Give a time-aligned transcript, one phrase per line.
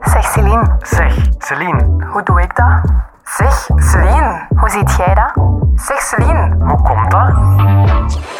[0.00, 2.80] Zeg Celine, Zeg, Celine, hoe doe ik dat?
[3.24, 5.44] Zeg Celine, hoe ziet jij dat?
[5.74, 7.32] Zeg Celine, hoe komt dat?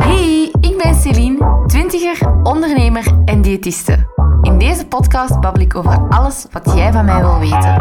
[0.03, 4.06] Hey, ik ben Celine, twintiger, ondernemer en diëtiste.
[4.42, 7.76] In deze podcast babbel ik over alles wat jij van mij wil weten.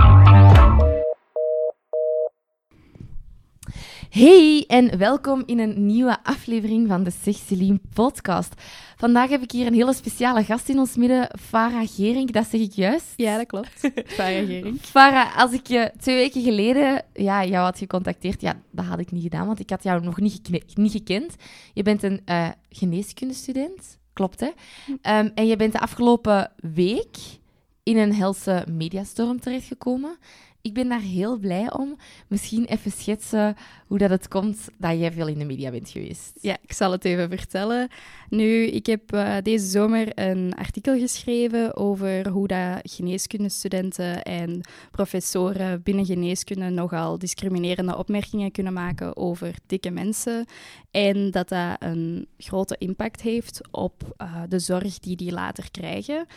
[4.10, 8.62] Hey en welkom in een nieuwe aflevering van de Zeg Celine podcast.
[8.98, 12.62] Vandaag heb ik hier een hele speciale gast in ons midden, Farah Gering, dat zeg
[12.62, 13.14] ik juist.
[13.16, 13.92] Ja, dat klopt.
[14.06, 14.82] Farah Gering.
[14.94, 19.12] Farah, als ik je twee weken geleden ja, jou had gecontacteerd, ja, dat had ik
[19.12, 21.36] niet gedaan, want ik had jou nog niet, niet gekend.
[21.74, 24.50] Je bent een eh, geneeskundestudent, klopt hè?
[25.02, 27.18] Ehm, en je bent de afgelopen week
[27.84, 30.18] in een helse mediastorm terechtgekomen.
[30.68, 31.98] Ik ben daar heel blij om.
[32.28, 33.56] Misschien even schetsen
[33.88, 36.32] hoe dat het komt dat jij veel in de media bent geweest.
[36.42, 37.90] Ja, ik zal het even vertellen.
[38.30, 45.84] Nu, ik heb eh, deze zomer een artikel geschreven over hoe dat geneeskundestudenten en professoren
[45.84, 50.46] binnen geneeskunde nogal discriminerende opmerkingen kunnen maken over dikke mensen.
[50.92, 56.28] En dat dat een grote impact heeft op eh, de zorg die die later krijgen.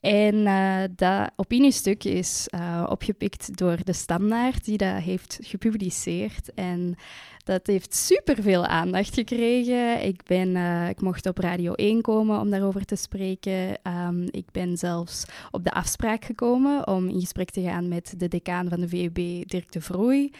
[0.00, 6.54] En eh, dat opiniestuk is eh, opgepikt door de Standaard, die dat heeft gepubliceerd.
[6.54, 6.94] En
[7.44, 10.04] dat heeft superveel aandacht gekregen.
[10.04, 13.82] Ik, ben, eh, ik mocht op Radio 1 komen om daarover te spreken.
[13.82, 18.28] Ehm, ik ben zelfs op de afspraak gekomen om in gesprek te gaan met de
[18.28, 20.30] decaan van de VUB, Dirk de Vroei.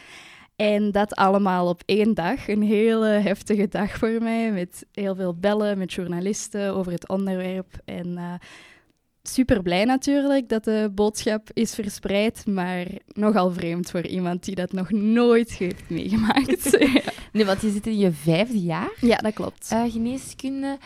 [0.55, 2.47] En dat allemaal op één dag.
[2.47, 7.73] Een hele heftige dag voor mij, met heel veel bellen met journalisten over het onderwerp.
[7.85, 8.39] En
[9.33, 14.71] super blij natuurlijk dat de boodschap is verspreid, maar nogal vreemd voor iemand die dat
[14.71, 16.69] nog nooit heeft meegemaakt.
[16.93, 17.01] ja.
[17.31, 18.91] Nee, want je zit in je vijfde jaar.
[19.01, 19.69] Ja, dat klopt.
[19.73, 20.77] Uh, geneeskunde.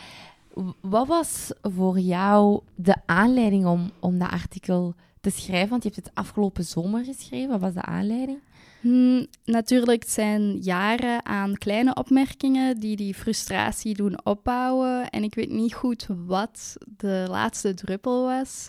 [0.80, 5.68] Wat was voor jou de aanleiding om, om dat artikel te schrijven?
[5.68, 7.48] Want je hebt het afgelopen zomer geschreven.
[7.48, 8.38] Wat was de aanleiding?
[8.84, 15.10] Hmm, natuurlijk, het zijn jaren aan kleine opmerkingen die die frustratie doen opbouwen.
[15.10, 18.68] En ik weet niet goed wat de laatste druppel was.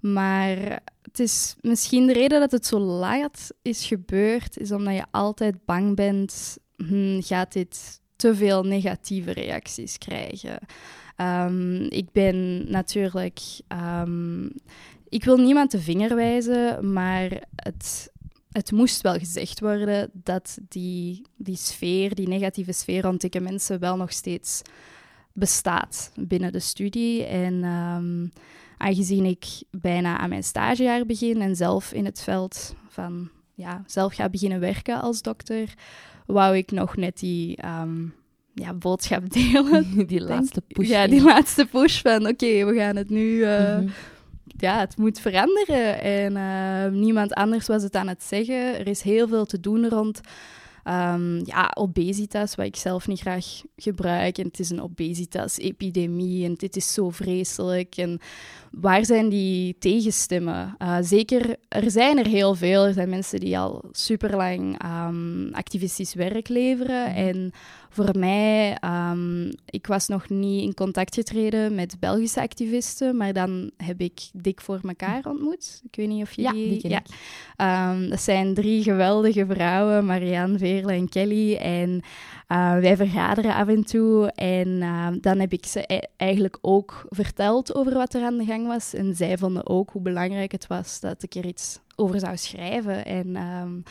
[0.00, 5.04] Maar het is misschien de reden dat het zo laat is gebeurd, is omdat je
[5.10, 10.58] altijd bang bent, hmm, gaat dit te veel negatieve reacties krijgen.
[11.16, 13.40] Um, ik ben natuurlijk.
[14.02, 14.52] Um,
[15.08, 18.12] ik wil niemand de vinger wijzen, maar het,
[18.54, 23.80] het moest wel gezegd worden dat die, die sfeer, die negatieve sfeer rond dikke mensen
[23.80, 24.62] wel nog steeds
[25.32, 27.24] bestaat binnen de studie.
[27.24, 28.32] En um,
[28.78, 34.14] aangezien ik bijna aan mijn stagejaar begin en zelf in het veld van ja, zelf
[34.14, 35.74] ga beginnen werken als dokter,
[36.26, 38.14] wou ik nog net die um,
[38.52, 39.86] ja, boodschap delen.
[40.06, 40.88] Die laatste push.
[40.88, 43.26] Ja, die laatste push van oké, okay, we gaan het nu.
[43.26, 43.92] Uh, mm -hmm
[44.46, 46.00] ja, het moet veranderen.
[46.00, 48.78] En uh, niemand anders was het aan het zeggen.
[48.78, 50.20] Er is heel veel te doen rond
[50.84, 54.38] um, ja, obesitas, wat ik zelf niet graag gebruik.
[54.38, 57.96] En het is een obesitas-epidemie en dit is zo vreselijk.
[57.96, 58.20] En
[58.80, 60.74] waar zijn die tegenstemmen?
[60.78, 62.84] Uh, zeker, er zijn er heel veel.
[62.84, 67.10] Er zijn mensen die al superlang um, activistisch werk leveren.
[67.10, 67.16] Mm.
[67.16, 67.52] En
[67.88, 68.78] voor mij,
[69.10, 74.20] um, ik was nog niet in contact getreden met Belgische activisten, maar dan heb ik
[74.32, 75.82] Dik voor elkaar ontmoet.
[75.84, 76.88] Ik weet niet of jullie...
[76.88, 77.02] Ja,
[77.56, 77.90] ja.
[77.90, 81.54] Um, dat zijn drie geweldige vrouwen, Marianne, Veerle en Kelly.
[81.54, 82.02] En
[82.48, 84.32] uh, wij vergaderen af en toe.
[84.32, 88.44] En uh, dan heb ik ze e eigenlijk ook verteld over wat er aan de
[88.44, 88.94] gang was.
[88.94, 93.04] En zij vonden ook hoe belangrijk het was dat ik er iets over zou schrijven.
[93.04, 93.36] En...
[93.36, 93.82] Um,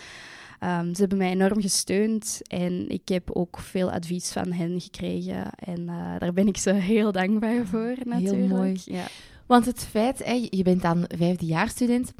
[0.63, 5.49] Um, ze hebben mij enorm gesteund en ik heb ook veel advies van hen gekregen.
[5.55, 8.37] En uh, daar ben ik ze heel dankbaar voor, natuurlijk.
[8.37, 8.81] Heel mooi.
[8.85, 9.03] Ja.
[9.45, 12.13] Want het feit, hè, je bent dan vijfdejaarsstudent.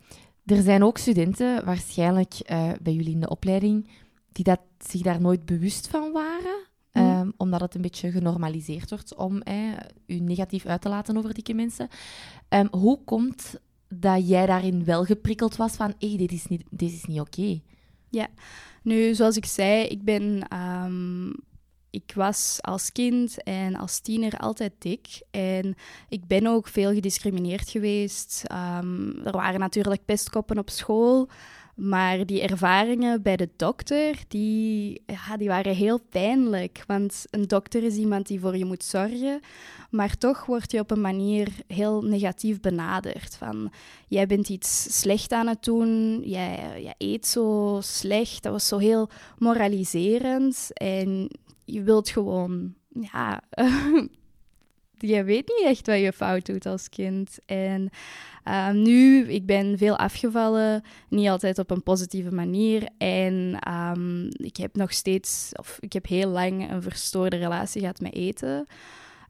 [0.46, 2.34] Er zijn ook studenten, waarschijnlijk
[2.82, 3.90] bij jullie in de opleiding,
[4.32, 6.72] die dat, zich daar nooit bewust van waren.
[6.92, 7.20] Mm.
[7.20, 9.72] Um, omdat het een beetje genormaliseerd wordt om eh,
[10.06, 11.88] u negatief uit te laten over dikke mensen.
[12.50, 13.56] Um, hoe komt
[13.88, 17.20] dat jij daarin wel geprikkeld was van, hé, hey, dit is niet, dit is niet
[17.20, 17.40] oké?
[17.40, 17.64] Okay.
[18.10, 18.28] Ja,
[18.84, 20.48] nu zoals ik zei, ik ben.
[20.58, 21.34] Um,
[21.90, 25.22] ik was als kind en als tiener altijd dik.
[25.32, 25.76] En
[26.10, 28.44] ik ben ook veel gediscrimineerd geweest.
[28.52, 31.30] Um, er waren natuurlijk pestkoppen op school.
[31.76, 36.84] Maar die ervaringen bij de dokter, die, ja, die waren heel pijnlijk.
[36.88, 39.40] Want een dokter is iemand die voor je moet zorgen.
[39.90, 43.36] Maar toch word je op een manier heel negatief benaderd.
[43.36, 43.72] Van,
[44.08, 48.44] jij bent iets slecht aan het doen, jij, jij eet zo slecht.
[48.44, 50.70] Dat was zo heel moraliserend.
[50.74, 51.30] En
[51.66, 53.42] je wilt gewoon, ja...
[55.08, 57.38] je weet niet echt wat je fout doet als kind.
[57.46, 57.90] En
[58.44, 62.88] ehm, nu, ik ben veel afgevallen, niet altijd op een positieve manier.
[62.98, 68.00] En ehm, ik heb nog steeds, of ik heb heel lang een verstoorde relatie gehad
[68.00, 68.68] met eten.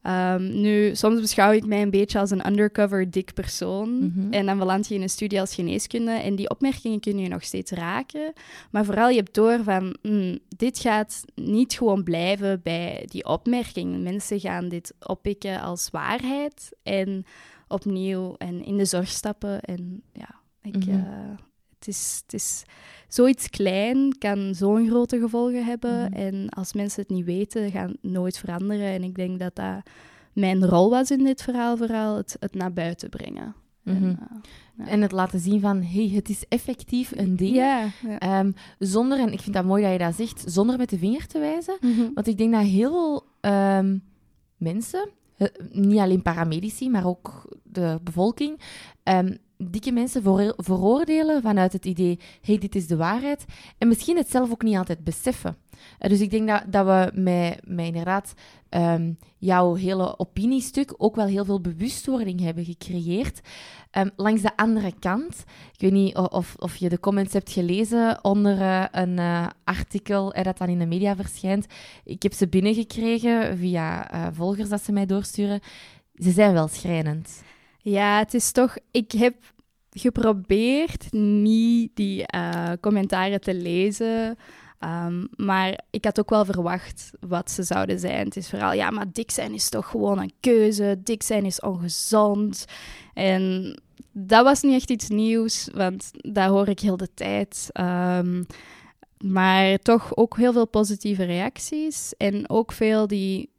[0.08, 3.98] Um, nu, soms beschouw ik mij een beetje als een undercover dik persoon.
[3.98, 4.34] Mhm.
[4.34, 6.12] En dan beland je in een studie als geneeskunde.
[6.12, 8.34] En die opmerkingen kun je nog steeds raken.
[8.72, 9.96] Maar vooral, je hebt door van...
[10.02, 14.04] hmm, dit gaat niet gewoon blijven bij die opmerking.
[14.04, 16.72] Mensen gaan dit oppikken als waarheid.
[16.84, 17.26] En
[17.74, 19.62] opnieuw en in de zorg stappen.
[19.62, 20.86] En ja, ik...
[20.86, 20.90] Mhm.
[20.90, 21.38] eh,
[21.80, 22.64] het is, het is
[23.08, 26.00] zoiets klein kan zo'n grote gevolgen hebben.
[26.04, 26.14] Mhm.
[26.14, 28.88] En als mensen het niet weten, gaan het nooit veranderen.
[28.88, 29.82] En ik denk dat dat
[30.34, 33.56] mijn rol was in dit verhaal, vooral het, het naar buiten brengen.
[33.84, 33.96] Mhm.
[34.04, 34.20] En,
[34.78, 37.56] eh, En het laten zien van, hey, het is effectief een ding.
[37.56, 37.90] ja.
[38.08, 38.20] ja.
[38.20, 41.28] Ehm, zonder, en ik vind dat mooi dat je dat zegt, zonder met de vinger
[41.28, 41.78] te wijzen.
[41.82, 42.14] Mhm.
[42.14, 43.98] Want ik denk dat heel veel ehm,
[44.58, 45.10] mensen,
[45.72, 48.60] niet alleen paramedici, maar ook de bevolking,
[49.04, 49.36] ehm,
[49.72, 53.46] dikke mensen voor, veroordelen vanuit het idee, hey, dit is de waarheid.
[53.78, 55.58] En misschien het zelf ook niet altijd beseffen.
[55.98, 58.34] Eh, dus ik denk dat, dat we met, met inderdaad
[58.70, 63.42] ehm, jouw hele opiniestuk ook wel heel veel bewustwording hebben gecreëerd.
[63.92, 65.44] Ehm, langs de andere kant,
[65.74, 70.34] ik weet niet of, of je de comments hebt gelezen onder eh, een eh, artikel
[70.44, 71.66] dat dan in de media verschijnt.
[72.04, 75.60] Ik heb ze binnengekregen via volgers dat ze mij doorsturen.
[76.16, 77.44] Ze zijn wel schrijnend.
[77.84, 78.78] Ja, het is toch...
[78.92, 79.36] Ik heb
[79.94, 84.38] geprobeerd niet die eh, commentaren te lezen.
[84.80, 88.26] Ehm, maar ik had ook wel verwacht wat ze zouden zijn.
[88.26, 91.00] Het is vooral, ja, maar dik zijn is toch gewoon een keuze.
[91.04, 92.66] Dik zijn is ongezond.
[93.14, 93.76] En
[94.12, 97.70] dat was niet echt iets nieuws, want dat hoor ik heel de tijd.
[97.72, 98.44] Ehm,
[99.18, 102.14] maar toch ook heel veel positieve reacties.
[102.18, 103.50] En ook veel die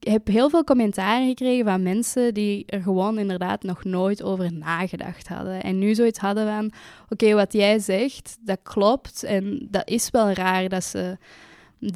[0.00, 5.28] heb heel veel commentaren gekregen van mensen die er gewoon inderdaad nog nooit over nagedacht
[5.28, 5.62] hadden.
[5.62, 6.72] En nu zoiets hadden van,
[7.08, 9.22] oké, wat jij zegt, dat klopt.
[9.22, 11.16] En dat is wel raar dat ze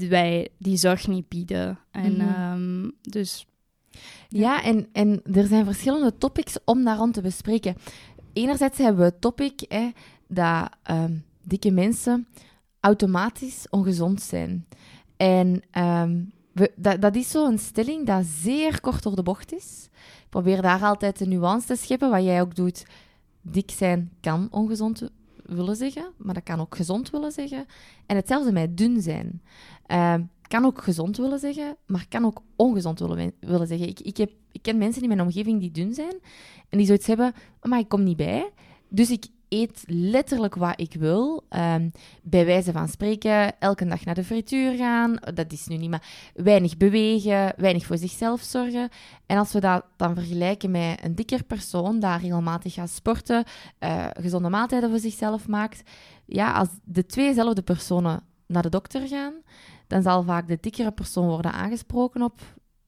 [0.08, 1.78] wij die zorg niet bieden.
[1.90, 2.28] En Mhm.
[2.28, 3.46] ehm, dus
[4.28, 7.76] Ja, en, en er zijn verschillende topics om daar rond te bespreken.
[8.32, 9.90] Enerzijds hebben we het topic hè,
[10.28, 11.12] dat ehm,
[11.42, 12.26] dikke mensen
[12.80, 14.66] automatisch ongezond zijn.
[15.16, 16.20] En ehm,
[16.52, 19.88] dat, dat is zo'n stelling dat zeer kort door de bocht is.
[20.22, 22.86] Ik probeer daar altijd de nuance te scheppen, wat jij ook doet.
[23.42, 25.10] Dik zijn kan ongezond
[25.44, 27.66] willen zeggen, maar dat kan ook gezond willen zeggen.
[28.06, 29.42] En hetzelfde met dun zijn.
[29.86, 33.88] Ehm, kan ook gezond willen zeggen, maar kan ook ongezond willen, willen zeggen.
[33.88, 36.14] Ik, ik, heb, ik ken mensen in mijn omgeving die dun zijn
[36.68, 38.50] en die zoiets hebben, maar ik kom niet bij.
[38.88, 41.44] Dus ik eet letterlijk wat ik wil.
[41.48, 41.88] Ehm,
[42.22, 45.16] bij wijze van spreken, elke dag naar de frituur gaan.
[45.34, 48.88] Dat is nu niet, maar weinig bewegen, weinig voor zichzelf zorgen.
[49.26, 53.44] En als we dat dan vergelijken met een dikker persoon, daar regelmatig gaat sporten,
[53.78, 55.82] eh, gezonde maaltijden voor zichzelf maakt.
[56.26, 59.34] Ja, als de tweezelfde personen naar de dokter gaan,
[59.86, 62.40] dan zal vaak de dikkere persoon worden aangesproken op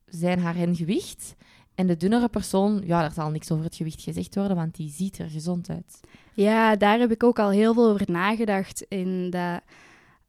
[0.05, 1.35] zijn haar en gewicht.
[1.75, 4.91] En de dunnere persoon, ja, daar zal niks over het gewicht gezegd worden, want die
[4.91, 5.99] ziet er gezond uit.
[6.33, 8.85] Ja, daar heb ik ook al heel veel over nagedacht.
[8.87, 9.61] In dat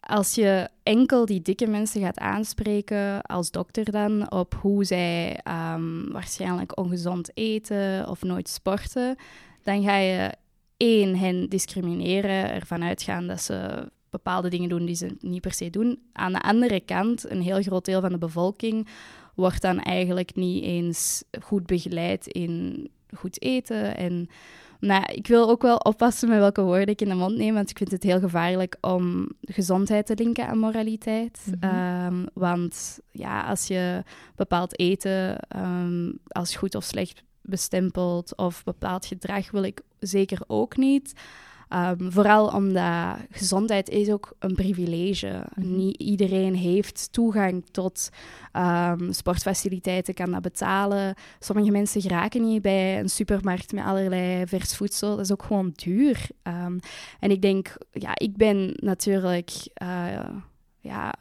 [0.06, 6.10] als je enkel die dikke mensen gaat aanspreken, als dokter dan, op hoe zij ehm,
[6.12, 9.16] waarschijnlijk ongezond eten of nooit sporten,
[9.62, 10.32] dan ga je
[10.76, 15.70] één, hen discrimineren, ervan uitgaan dat ze bepaalde dingen doen die ze niet per se
[15.70, 15.98] doen.
[16.12, 18.88] Aan de andere kant, een heel groot deel van de bevolking
[19.36, 24.28] wordt dan eigenlijk niet eens goed begeleid in goed eten en
[24.80, 27.70] nou, ik wil ook wel oppassen met welke woorden ik in de mond neem, want
[27.70, 31.46] ik vind het heel gevaarlijk om gezondheid te linken aan moraliteit.
[31.46, 31.70] Mhm.
[31.70, 34.02] Ehm, want ja, als je
[34.34, 40.76] bepaald eten ehm, als goed of slecht bestempelt of bepaald gedrag wil ik zeker ook
[40.76, 41.12] niet.
[41.68, 45.46] Ehm, vooral omdat gezondheid is ook een privilege.
[45.54, 45.76] Mhm.
[45.76, 48.08] Niet iedereen heeft toegang tot
[48.52, 51.14] ehm, sportfaciliteiten, kan dat betalen.
[51.38, 55.10] Sommige mensen geraken niet bij een supermarkt met allerlei vers voedsel.
[55.16, 56.26] Dat is ook gewoon duur.
[56.42, 56.78] Ehm,
[57.20, 60.28] en ik denk, ja, ik ben natuurlijk, eh,
[60.80, 61.14] ja,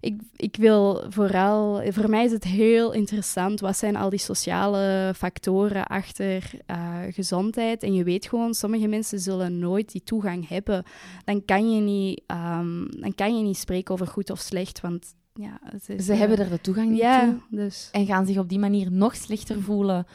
[0.00, 5.12] ik, ik wil vooral, voor mij is het heel interessant, wat zijn al die sociale
[5.16, 7.82] factoren achter eh, gezondheid?
[7.82, 10.84] En je weet gewoon, sommige mensen zullen nooit die toegang hebben.
[11.24, 15.14] Dan kan je niet, ehm, dan kan je niet spreken over goed of slecht, want
[15.32, 17.88] ja, het is, Ze eh, hebben er de toegang niet ja, toe dus...
[17.92, 20.06] en gaan zich op die manier nog slechter voelen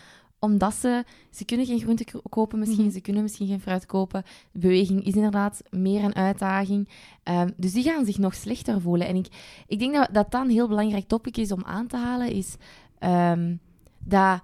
[0.43, 2.93] omdat ze, ze kunnen geen groente kopen misschien, Mhm.
[2.93, 4.23] ze kunnen misschien geen fruit kopen.
[4.51, 6.89] Beweging is inderdaad meer een uitdaging.
[7.23, 9.07] Ehm, dus die gaan zich nog slechter voelen.
[9.07, 9.27] En ik,
[9.67, 12.55] ik denk dat, dat dat een heel belangrijk topic is om aan te halen, is...
[12.99, 13.55] ehm,
[13.99, 14.41] dat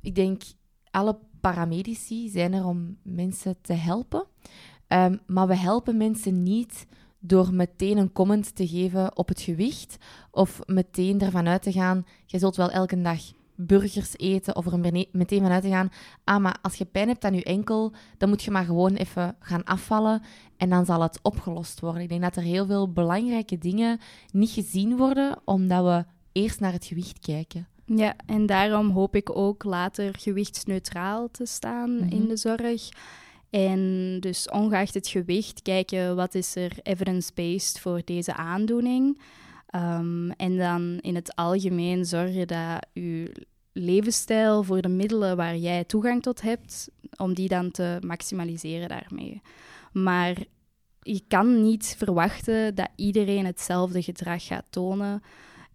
[0.00, 0.42] ik denk
[0.90, 4.24] alle paramedici zijn er om mensen te helpen.
[4.88, 6.86] Ehm, maar we helpen mensen niet
[7.18, 9.96] door meteen een comment te geven op het gewicht
[10.30, 13.20] of meteen ervan uit te gaan, je zult wel elke dag
[13.56, 15.90] burgers eten of er meteen vanuit te gaan,
[16.24, 19.36] ah, maar als je pijn hebt aan je enkel, dan moet je maar gewoon even
[19.40, 20.22] gaan afvallen
[20.56, 22.02] en dan zal het opgelost worden.
[22.02, 24.00] Ik denk dat er heel veel belangrijke dingen
[24.32, 27.68] niet gezien worden, omdat we eerst naar het gewicht kijken.
[27.86, 32.28] Ja, en daarom hoop ik ook later gewichtsneutraal te staan in Mhm.
[32.28, 32.88] de zorg.
[33.50, 39.18] En dus ongeacht het gewicht, kijken wat is er evidence-based voor deze aandoening.
[39.76, 43.32] Um, en dan in het algemeen zorgen dat je
[43.72, 49.42] levensstijl voor de middelen waar jij toegang tot hebt, om die dan te maximaliseren daarmee.
[49.92, 50.36] Maar
[51.00, 55.22] je kan niet verwachten dat iedereen hetzelfde gedrag gaat tonen.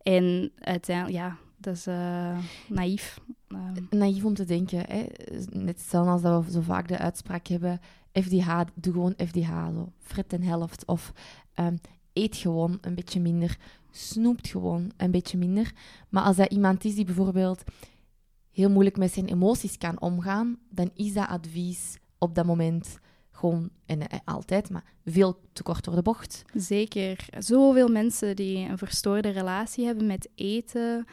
[0.01, 2.37] En uiteindelijk, ja, dat is uh,
[2.67, 3.19] naïef.
[3.47, 3.87] Um.
[3.89, 4.83] Naïef om te denken.
[4.87, 5.05] Hè?
[5.49, 7.79] Net hetzelfde als dat we zo vaak de uitspraak hebben:
[8.13, 9.91] FDH, doe gewoon FDH, zo.
[9.99, 10.85] Frit en helft.
[10.85, 11.11] Of
[11.55, 11.79] um,
[12.13, 13.57] eet gewoon een beetje minder.
[13.91, 15.71] Snoept gewoon een beetje minder.
[16.09, 17.63] Maar als dat iemand is die bijvoorbeeld
[18.51, 22.99] heel moeilijk met zijn emoties kan omgaan, dan is dat advies op dat moment
[23.31, 26.43] gewoon, en eh, altijd, maar veel te kort door de bocht.
[26.53, 27.25] Zeker.
[27.37, 31.05] Zoveel mensen die een verstoorde relatie hebben met eten.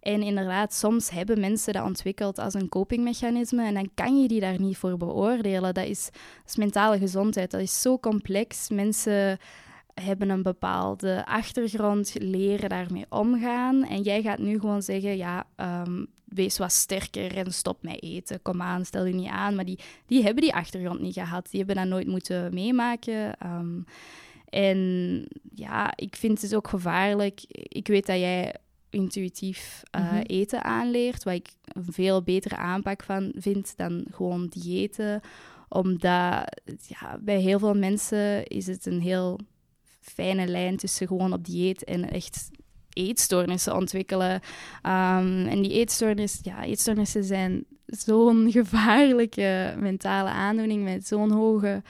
[0.00, 4.40] En inderdaad, soms hebben mensen dat ontwikkeld als een copingmechanisme en dan kan je die
[4.40, 5.74] daar niet voor beoordelen.
[5.74, 8.68] Dat is, dat is mentale gezondheid, dat is zo complex.
[8.68, 9.38] Mensen
[9.94, 13.84] hebben een bepaalde achtergrond, leren daarmee omgaan.
[13.84, 18.42] En jij gaat nu gewoon zeggen, ja, um, wees wat sterker en stop met eten.
[18.42, 19.54] Kom aan, stel je niet aan.
[19.54, 21.50] Maar die, die hebben die achtergrond niet gehad.
[21.50, 23.36] Die hebben dat nooit moeten meemaken.
[23.46, 23.84] Um,
[24.48, 25.24] en
[25.54, 27.40] ja, ik vind het ook gevaarlijk.
[27.48, 28.54] Ik weet dat jij
[28.90, 30.22] intuïtief uh, mm -hmm.
[30.26, 35.20] eten aanleert, wat ik een veel betere aanpak van vind dan gewoon diëten.
[35.68, 39.38] Omdat ja, bij heel veel mensen is het een heel
[40.12, 42.50] fijne lijn tussen gewoon op dieet en echt
[42.92, 44.34] eetstoornissen ontwikkelen.
[44.34, 51.82] Um, en die eetstoornissen, ja, eetstoornissen zijn zo'n gevaarlijke mentale aandoening met zo'n hoge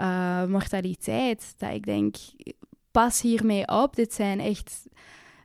[0.00, 2.16] uh, mortaliteit, dat ik denk,
[2.90, 3.96] pas hiermee op.
[3.96, 4.86] Dit zijn echt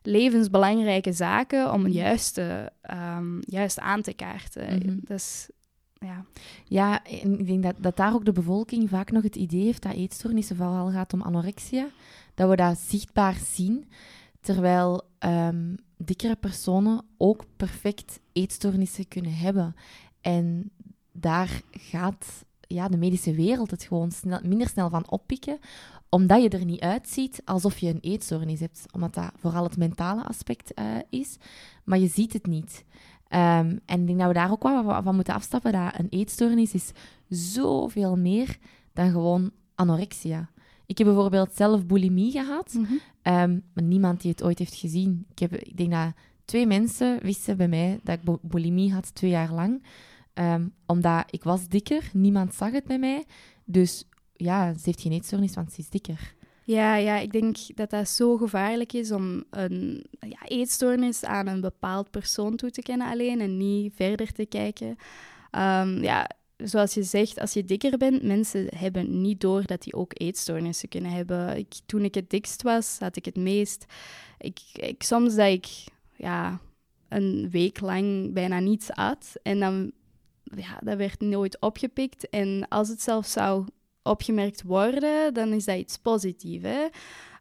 [0.02, 2.72] levensbelangrijke zaken om juist, te,
[3.18, 4.78] um, juist aan te kaarten.
[4.78, 4.98] Mhm.
[5.02, 5.50] Dus
[6.06, 6.26] ja.
[6.66, 9.82] Ja, en ik denk dat, dat daar ook de bevolking vaak nog het idee heeft
[9.82, 11.88] dat eetstoornissen vooral gaat om anorexia.
[12.34, 13.86] Dat we dat zichtbaar zien,
[14.40, 19.76] terwijl um, dikkere personen ook perfect eetstoornissen kunnen hebben.
[20.22, 20.72] En
[21.12, 25.60] daar gaat ja, de medische wereld het gewoon snel, minder snel van oppikken,
[26.10, 28.86] omdat je er niet uitziet alsof je een eetstoornis hebt.
[28.92, 31.38] Omdat dat vooral het mentale aspect uh, is,
[31.84, 32.86] maar je ziet het niet.
[33.34, 36.74] Um, en ik denk dat we daar ook wel van moeten afstappen, dat een eetstoornis
[36.74, 36.92] is
[37.30, 38.58] zoveel meer
[38.94, 40.50] dan gewoon anorexia.
[40.86, 42.84] Ik heb bijvoorbeeld zelf bulimie gehad, Mhm.
[43.24, 45.26] um, maar niemand die het ooit heeft gezien.
[45.32, 46.14] Ik, heb, ik denk dat
[46.46, 49.84] twee mensen wisten bij mij dat ik bulimie had twee jaar lang.
[50.34, 53.26] Um, omdat ik was dikker, niemand zag het bij mij.
[53.66, 56.34] Dus ja, ze heeft geen eetstoornis, want ze is dikker.
[56.64, 61.62] Ja, ja, ik denk dat dat zo gevaarlijk is om een ja, eetstoornis aan een
[61.62, 64.88] bepaald persoon toe te kennen alleen en niet verder te kijken.
[65.52, 69.94] Um, ja, zoals je zegt, als je dikker bent, mensen hebben niet door dat die
[69.94, 71.58] ook eetstoornissen kunnen hebben.
[71.58, 73.86] Ik, toen ik het dikst was, had ik het meest.
[74.38, 75.68] Ik, ik, soms dat ik
[76.16, 76.60] ja,
[77.10, 79.92] een week lang bijna niets at en dan
[80.44, 82.30] ja, dat werd nooit opgepikt.
[82.30, 83.66] En als het zelfs zou
[84.04, 86.64] opgemerkt worden, dan is dat iets positiefs.
[86.64, 86.88] Hè?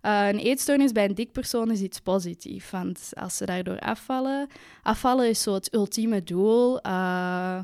[0.03, 4.49] Uh, een eetstoornis bij een dik persoon is iets positiefs, want als ze daardoor afvallen...
[4.83, 6.87] Afvallen is zo het ultieme doel.
[6.87, 7.59] Uh,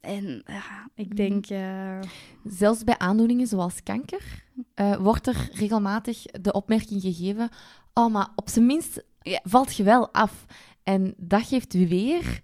[0.00, 1.50] en ja, ik denk...
[1.50, 1.98] Uh...
[2.44, 4.44] Zelfs bij aandoeningen zoals kanker
[4.76, 7.48] uh, wordt er regelmatig de opmerking gegeven...
[7.94, 10.44] Oh, maar op zijn minst ja, valt je wel af.
[10.84, 12.40] En dat geeft weer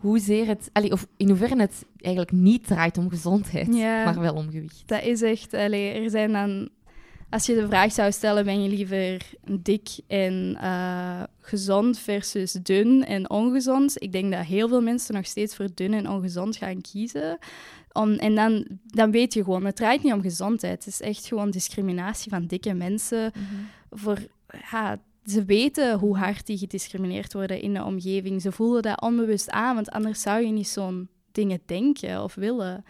[0.00, 4.34] hoezeer het, allee, of in hoeverre het eigenlijk niet draait om gezondheid, ja, maar wel
[4.34, 4.82] om gewicht.
[4.86, 6.68] Dat is echt, allee, er zijn dan,
[7.30, 9.26] als je de vraag zou stellen, ben je liever
[9.60, 14.02] dik en uh, gezond versus dun en ongezond?
[14.02, 17.38] Ik denk dat heel veel mensen nog steeds voor dun en ongezond gaan kiezen.
[17.92, 20.84] Om, en dan, dan weet je gewoon, het draait niet om gezondheid.
[20.84, 23.32] Het is echt gewoon discriminatie van dikke mensen.
[23.34, 24.00] Mhm.
[24.00, 24.18] Voor,
[24.70, 28.42] ja, ze weten hoe hard die gediscrimineerd worden in de omgeving.
[28.42, 32.84] Ze voelen dat onbewust aan, want anders zou je niet zo'n dingen denken of willen.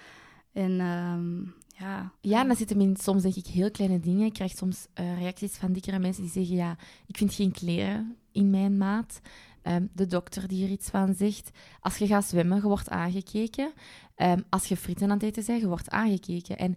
[0.53, 2.13] En um, ja.
[2.21, 4.27] Ja, en dan in soms denk ik heel kleine dingen.
[4.27, 6.77] Ik krijg soms uh, reacties van dikkere mensen die zeggen, ja,
[7.07, 9.21] ik vind geen kleren in mijn maat.
[9.63, 11.51] Ehm, de dokter die er iets van zegt.
[11.81, 13.73] Als je gaat zwemmen, je wordt aangekeken.
[14.15, 16.59] Ehm, als je frieten aan het eten bent, je wordt aangekeken.
[16.59, 16.75] En,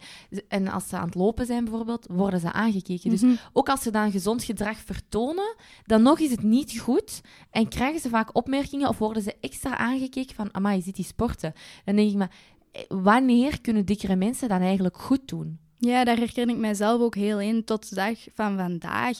[0.47, 3.09] en als ze aan het lopen zijn bijvoorbeeld, worden ze aangekeken.
[3.09, 3.35] Dus Mhm.
[3.53, 7.21] ook als ze dan gezond gedrag vertonen, dan nog is het niet goed.
[7.51, 11.05] En krijgen ze vaak opmerkingen of worden ze extra aangekeken van, amai, je ziet die
[11.05, 11.53] sporten.
[11.85, 12.31] Dan denk ik, maar
[12.71, 15.59] eh, wanneer kunnen dikkere mensen dan eigenlijk goed doen?
[15.79, 17.63] Ja, daar herken ik mijzelf ook heel in.
[17.63, 19.19] Tot de dag van vandaag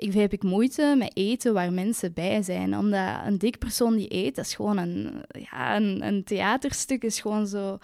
[0.00, 2.76] ik, heb ik moeite met eten waar mensen bij zijn.
[2.76, 7.02] Omdat een dik persoon die eet, dat is gewoon een, ja, een, een theaterstuk.
[7.02, 7.78] is gewoon zo...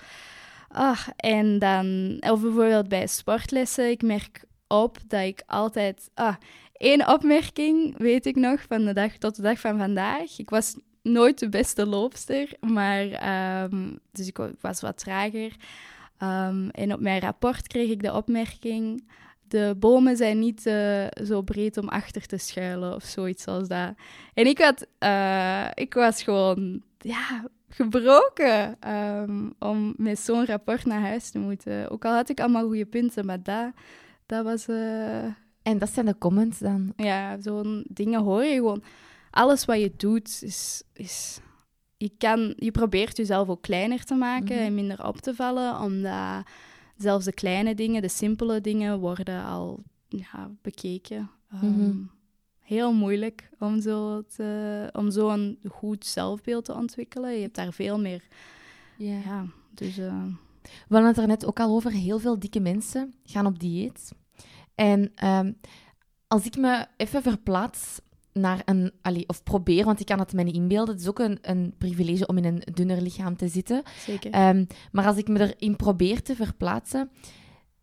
[0.69, 2.17] Ah, en dan...
[2.21, 3.91] Of bijvoorbeeld bij sportlessen.
[3.91, 6.11] Ik merk op dat ik altijd...
[6.15, 6.35] Ah,
[6.73, 10.39] één opmerking weet ik nog van de dag tot de dag van vandaag.
[10.39, 13.09] Ik was nooit de beste loopster, maar...
[13.11, 15.57] ehm, dus ik wa- was wat trager.
[16.19, 19.09] Ehm, en op mijn rapport kreeg ik de opmerking:
[19.49, 23.95] de bomen zijn niet eh, zo breed om achter te schuilen of zoiets als dat.
[24.35, 31.01] En ik, had, eh, ik was gewoon ja, gebroken ehm, om met zo'n rapport naar
[31.01, 31.91] huis te moeten.
[31.91, 33.73] Ook al had ik allemaal goede punten, maar dat,
[34.27, 34.67] dat was.
[34.69, 35.25] eh,
[35.63, 36.93] En dat zijn de comments dan.
[36.97, 38.83] ja, zo'n dingen hoor je gewoon.
[39.31, 40.83] Alles wat je doet is.
[40.93, 41.41] is
[41.97, 44.65] je, kan, je probeert jezelf ook kleiner te maken Mhm.
[44.65, 46.43] en minder op te vallen, omdat
[46.97, 51.31] zelfs de kleine dingen, de simpele dingen, worden al ja, bekeken.
[51.53, 51.97] Ehm, Mhm.
[52.61, 57.35] Heel moeilijk om zo te, om zo'n goed zelfbeeld te ontwikkelen.
[57.35, 58.23] Je hebt daar veel meer.
[58.99, 59.19] Ja.
[59.25, 59.99] Ja, dus.
[59.99, 60.25] eh,
[60.63, 61.91] We hadden het er net ook al over.
[61.91, 64.13] Heel veel dikke mensen gaan op dieet.
[64.75, 65.53] En ehm,
[66.29, 68.01] als ik me even verplaats
[68.37, 68.93] naar een...
[69.03, 70.95] allee, of probeer, want ik kan het me niet inbeelden.
[70.95, 73.83] Het is ook een, een privilege om in een dunner lichaam te zitten.
[74.07, 74.31] zeker.
[74.31, 77.11] Ehm, maar als ik me erin probeer te verplaatsen,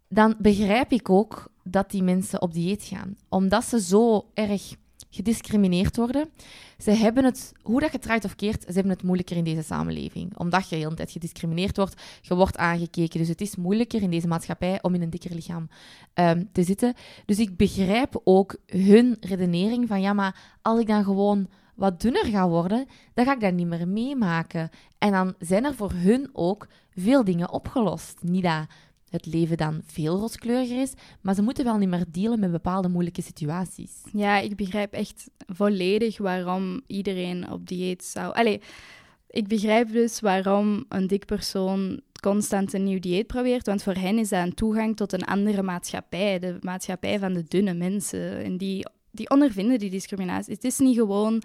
[0.07, 3.15] dan begrijp ik ook dat die mensen op dieet gaan.
[3.29, 4.75] Omdat ze zo erg
[5.13, 6.29] gediscrimineerd worden.
[6.77, 9.43] Ze hebben het, hoe dat je het draait of keert, ze hebben het moeilijker in
[9.43, 10.37] deze samenleving.
[10.37, 13.19] Omdat je de hele tijd gediscrimineerd wordt, je wordt aangekeken.
[13.19, 15.69] Dus het is moeilijker in deze maatschappij om in een dikker lichaam
[16.13, 16.93] ehm, te zitten.
[17.25, 22.25] Dus ik begrijp ook hun redenering van, ja, maar als ik dan gewoon wat dunner
[22.25, 24.69] ga worden, dan ga ik dat niet meer meemaken.
[24.97, 28.17] En dan zijn er voor hun ook veel dingen opgelost.
[28.21, 28.67] Niet dat
[29.13, 32.87] het leven dan veel rooskleuriger is, maar ze moeten wel niet meer dealen met bepaalde
[32.87, 33.91] moeilijke situaties.
[34.13, 38.33] Ja, ik begrijp echt volledig waarom iedereen op dieet zou.
[38.33, 38.61] Allee,
[39.27, 44.17] ik begrijp dus waarom een dik persoon constant een nieuw dieet probeert, want voor hen
[44.17, 48.43] is dat een toegang tot een andere maatschappij, de maatschappij van de dunne mensen.
[48.43, 50.53] En die, die ondervinden die discriminatie.
[50.53, 51.41] Het is niet gewoon,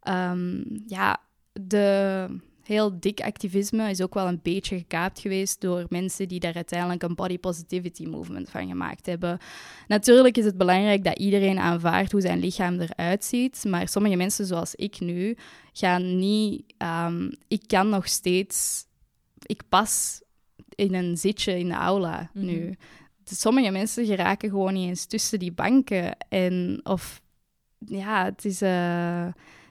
[0.00, 1.20] ehm, ja,
[1.52, 2.26] de
[2.68, 7.02] heel dik activisme is ook wel een beetje gekaapt geweest door mensen die daar uiteindelijk
[7.02, 9.38] een body positivity movement van gemaakt hebben.
[9.86, 14.46] Natuurlijk is het belangrijk dat iedereen aanvaardt hoe zijn lichaam eruit ziet, maar sommige mensen
[14.46, 15.36] zoals ik nu
[15.72, 16.62] gaan niet...
[16.76, 18.86] ehm, ik kan nog steeds...
[19.46, 20.22] Ik pas
[20.74, 22.44] in een zitje in de aula Mhm.
[22.46, 22.76] nu.
[23.24, 26.16] Dus sommige mensen geraken gewoon niet eens tussen die banken.
[26.28, 27.20] En of...
[27.78, 28.62] Ja, het is...
[28.62, 29.26] eh,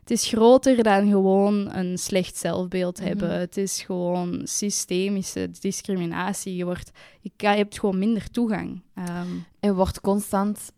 [0.07, 3.07] het is groter dan gewoon een slecht zelfbeeld Mhm.
[3.07, 3.39] hebben.
[3.39, 6.55] Het is gewoon systemische discriminatie.
[6.55, 6.91] Je, wordt,
[7.21, 8.81] je, hebt gewoon minder toegang.
[8.93, 9.27] Ehm,
[9.59, 10.71] En wordt constant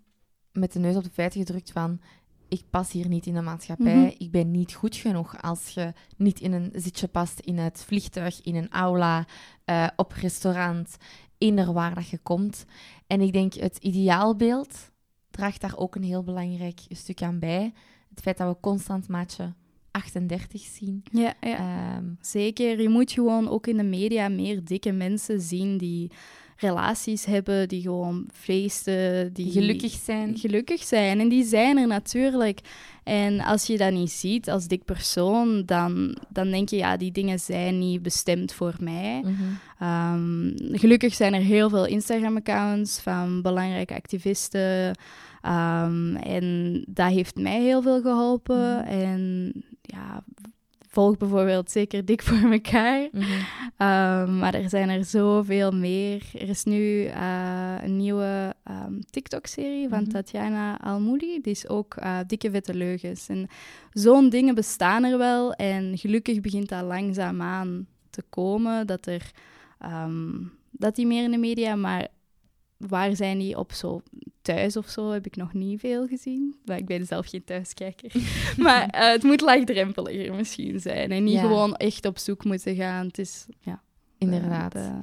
[0.52, 2.00] met de neus op de feiten gedrukt van
[2.48, 4.14] ik pas hier niet in de maatschappij, Mhm.
[4.18, 8.42] ik ben niet goed genoeg als je niet in een zitje past in het vliegtuig,
[8.42, 9.26] in een aula,
[9.66, 10.98] eh, op restaurant,
[11.38, 12.66] eender waar dat je komt.
[13.08, 14.89] En ik denk het ideaalbeeld
[15.40, 17.74] draagt daar ook een heel belangrijk stuk aan bij.
[18.10, 19.54] Het feit dat we constant maatje
[19.92, 21.04] 38 zien.
[21.12, 21.58] ja, ja.
[21.58, 26.12] Ehm, Zeker, je moet gewoon ook in de media meer dikke mensen zien die
[26.58, 30.38] relaties hebben, die gewoon feesten, die gelukkig zijn.
[30.38, 31.20] gelukkig zijn.
[31.20, 32.60] En die zijn er natuurlijk.
[33.04, 37.12] En als je dat niet ziet als dik persoon, dan, dan denk je, ja, die
[37.12, 39.22] dingen zijn niet bestemd voor mij.
[39.22, 39.34] Mhm.
[39.80, 44.96] Ehm, gelukkig zijn er heel veel Instagram-accounts van belangrijke activisten.
[45.42, 48.76] Ehm, en dat heeft mij heel veel geholpen.
[48.78, 48.88] Mhm.
[48.88, 50.24] En ja,
[50.90, 53.08] volg bijvoorbeeld zeker Dik voor elkaar.
[53.12, 53.24] Mhm.
[53.78, 56.24] Ehm, maar er zijn er zoveel meer.
[56.34, 60.10] Er is nu eh, een nieuwe ehm, TikTok-serie van Mhm.
[60.10, 61.40] Tatjana Almouli.
[61.42, 63.28] Die is ook eh, Dikke Vette Leugens.
[63.28, 63.48] En
[63.92, 65.54] zo'n dingen bestaan er wel.
[65.54, 68.88] En gelukkig begint dat langzaamaan te komen.
[68.88, 69.32] Dat, er,
[70.72, 71.76] dat die meer in de media...
[71.76, 72.08] Maar
[72.88, 74.02] waar zijn die op zo
[74.42, 75.12] thuis of zo?
[75.12, 76.56] Heb ik nog niet veel gezien.
[76.66, 78.12] Maar ik ben zelf geen thuiskijker.
[78.58, 81.12] maar eh, het moet laagdrempeliger misschien zijn.
[81.12, 81.42] En niet Ja.
[81.42, 83.06] gewoon echt op zoek moeten gaan.
[83.08, 83.46] Het is...
[83.60, 83.82] Ja,
[84.18, 84.72] Inderdaad.
[84.72, 85.00] de-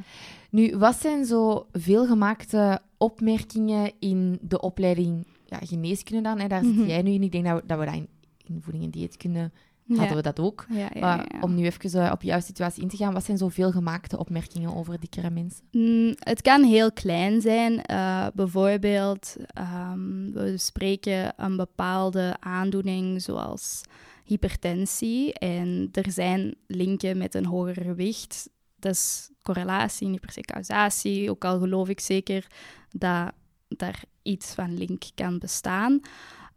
[0.51, 6.39] Nu, wat zijn zo veelgemaakte opmerkingen in de opleiding ja, geneeskunde dan?
[6.41, 6.49] Hè?
[6.49, 6.79] Daar Mhm.
[6.79, 7.23] zit jij nu in.
[7.23, 8.09] Ik denk dat we, dat we dat in,
[8.47, 9.51] in voeding en dieetkunde Ja.
[9.95, 10.67] Hadden we dat ook.
[10.69, 13.39] Ja, ja, Maar om nu even eh, op jouw situatie in te gaan, wat zijn
[13.39, 15.65] zoveel gemaakte opmerkingen over dikkere mensen?
[15.71, 17.83] Mm, het kan heel klein zijn.
[17.83, 23.81] Eh, bijvoorbeeld, ehm, we spreken een bepaalde aandoening zoals
[24.25, 25.33] hypertensie.
[25.33, 28.49] En er zijn linken met een hoger gewicht.
[28.79, 31.31] Dat is correlatie, niet per se causatie.
[31.31, 32.47] Ook al geloof ik zeker
[32.91, 33.33] dat
[33.69, 36.01] daar iets van link kan bestaan.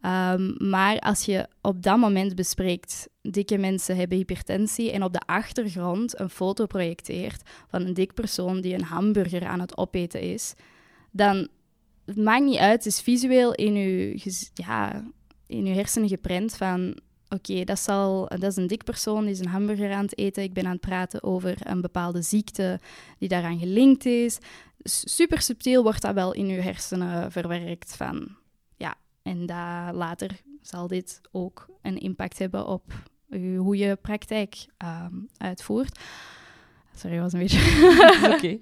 [0.00, 5.20] Ehm, maar als je op dat moment bespreekt, dikke mensen hebben hypertensie en op de
[5.26, 10.54] achtergrond een foto projecteert van een dik persoon die een hamburger aan het opeten is,
[11.10, 11.48] dan
[12.04, 15.04] het maakt niet uit, het is visueel in je, ja,
[15.46, 17.84] in je hersenen geprent van oké, dat,
[18.28, 20.72] dat is een dik persoon, die is een hamburger aan het eten, ik ben aan
[20.72, 22.80] het praten over een bepaalde ziekte
[23.18, 24.38] die daaraan gelinkt is.
[24.82, 28.38] Super subtiel wordt dat wel in je hersenen verwerkt van
[29.30, 32.82] en dat later zal dit ook een impact hebben op
[33.56, 35.98] hoe je praktijk ehm, uitvoert.
[36.94, 37.60] Sorry, was een beetje.
[38.34, 38.58] Oké.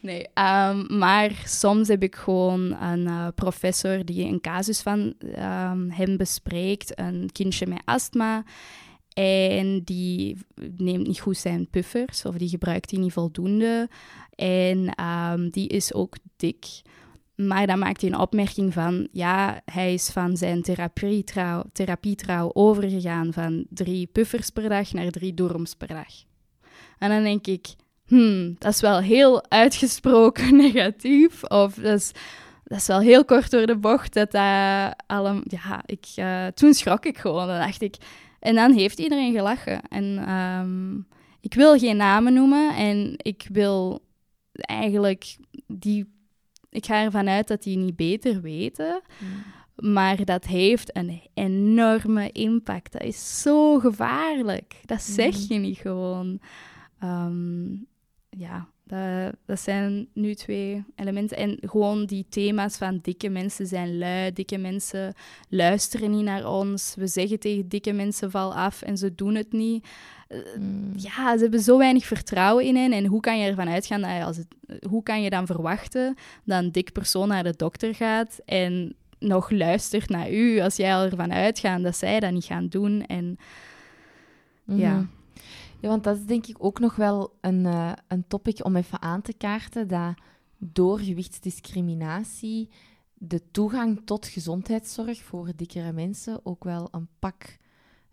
[0.00, 5.88] Nee, ehm, maar soms heb ik gewoon een eh, professor die een casus van ehm,
[5.88, 8.44] hem bespreekt, een kindje met astma.
[9.12, 10.38] En die
[10.76, 13.88] neemt niet goed zijn puffers, of die gebruikt die niet voldoende.
[14.34, 14.90] En
[15.50, 16.82] die is ook dik.
[17.36, 23.32] Maar dan maakt hij een opmerking van, ja, hij is van zijn therapietrouw, therapietrouw overgegaan
[23.32, 26.24] van drie puffers per dag naar drie dorms per dag.
[26.98, 27.66] En dan denk ik,
[28.06, 31.44] hmm, dat is wel heel uitgesproken negatief.
[31.44, 32.12] Of dat is,
[32.64, 34.14] dat is wel heel kort door de bocht.
[34.14, 37.46] Dat dat allem, ja, ik, eh, toen schrok ik gewoon.
[37.46, 37.96] Dan dacht ik...
[38.40, 39.82] En dan heeft iedereen gelachen.
[39.88, 40.94] En ehm,
[41.40, 42.76] ik wil geen namen noemen.
[42.76, 44.02] En ik wil
[44.52, 46.14] eigenlijk die...
[46.76, 49.00] Ik ga ervan uit dat die niet beter weten.
[49.76, 52.92] Maar dat heeft een enorme impact.
[52.92, 54.74] Dat is zo gevaarlijk.
[54.84, 56.40] Dat zeg je niet gewoon.
[56.98, 57.66] Ehm,
[58.38, 61.36] ja, dat, dat zijn nu twee elementen.
[61.36, 65.14] En gewoon die thema's van dikke mensen zijn lui, dikke mensen
[65.48, 66.94] luisteren niet naar ons.
[66.94, 69.86] We zeggen tegen dikke mensen val af en ze doen het niet.
[70.28, 70.38] Eh,
[70.96, 72.92] Ja, ze hebben zo weinig vertrouwen in hen.
[72.92, 74.46] En hoe kan je ervan uitgaan dat als het,
[74.88, 79.50] hoe kan je dan verwachten dat een dik persoon naar de dokter gaat en nog
[79.50, 83.06] luistert naar u als jij ervan uitgaat dat zij dat niet gaan doen?
[83.06, 83.38] En.
[84.64, 84.78] Mhm.
[84.78, 85.06] Ja,
[85.80, 89.22] want dat is denk ik ook nog wel een, eh, een topic om even aan
[89.22, 90.14] te kaarten, dat
[90.58, 92.68] door gewichtsdiscriminatie
[93.14, 97.58] de toegang tot gezondheidszorg voor dikkere mensen ook wel een pak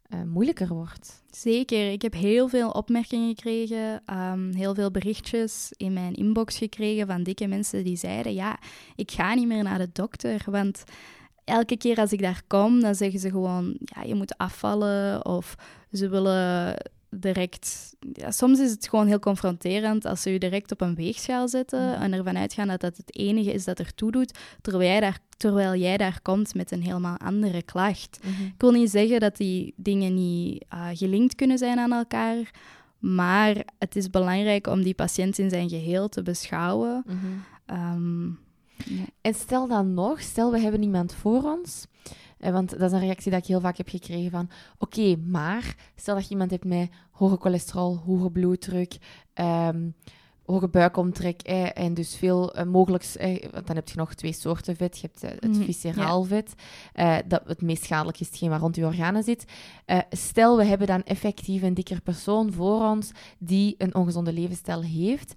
[0.04, 1.24] eh, moeilijker wordt.
[1.30, 1.92] Zeker.
[1.92, 7.24] Ik heb heel veel opmerkingen gekregen, ehm, heel veel berichtjes in mijn inbox gekregen van
[7.24, 8.60] dikke mensen die zeiden: Ja,
[8.96, 10.44] ik ga niet meer naar de dokter.
[10.46, 10.84] Want
[11.44, 15.26] elke keer als ik daar kom, dan zeggen ze gewoon: Ja, je moet afvallen.
[15.26, 15.56] Of
[15.92, 16.76] ze willen
[17.20, 17.96] direct.
[18.14, 21.96] Ja, soms is het gewoon heel confronterend als ze je direct op een weegschaal zetten
[21.96, 25.76] en ervan uitgaan dat dat het enige is dat ertoe doet, terwijl jij daar, terwijl
[25.76, 28.20] jij daar komt met een helemaal andere klacht.
[28.26, 32.52] Ik wil niet zeggen dat die dingen niet eh, gelinkt kunnen zijn aan elkaar,
[33.00, 37.04] maar het is belangrijk om die patiënt in zijn geheel te beschouwen.
[37.66, 38.30] Ehm,
[39.22, 41.86] En stel dan nog, stel we hebben iemand voor ons,
[42.52, 46.16] want dat is een reactie dat ik heel vaak heb gekregen van, oké, maar stel
[46.16, 48.98] dat je iemand hebt met hoge cholesterol, hoge bloeddruk,
[49.34, 49.90] ehm,
[50.46, 54.34] hoge buikomtrek eh, en dus veel eh, mogelijk, eh, want dan heb je nog twee
[54.34, 55.00] soorten vet.
[55.00, 56.54] Je hebt eh, het Mhm, visceraal vet,
[56.94, 59.46] eh, dat het meest schadelijk is hetgeen waar rond je organen zit.
[59.86, 64.82] Eh, stel we hebben dan effectief een dikker persoon voor ons die een ongezonde levensstijl
[64.82, 65.34] heeft,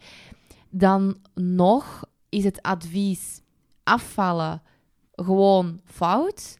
[0.71, 3.41] dan nog is het advies
[3.83, 4.63] afvallen
[5.13, 6.59] gewoon fout.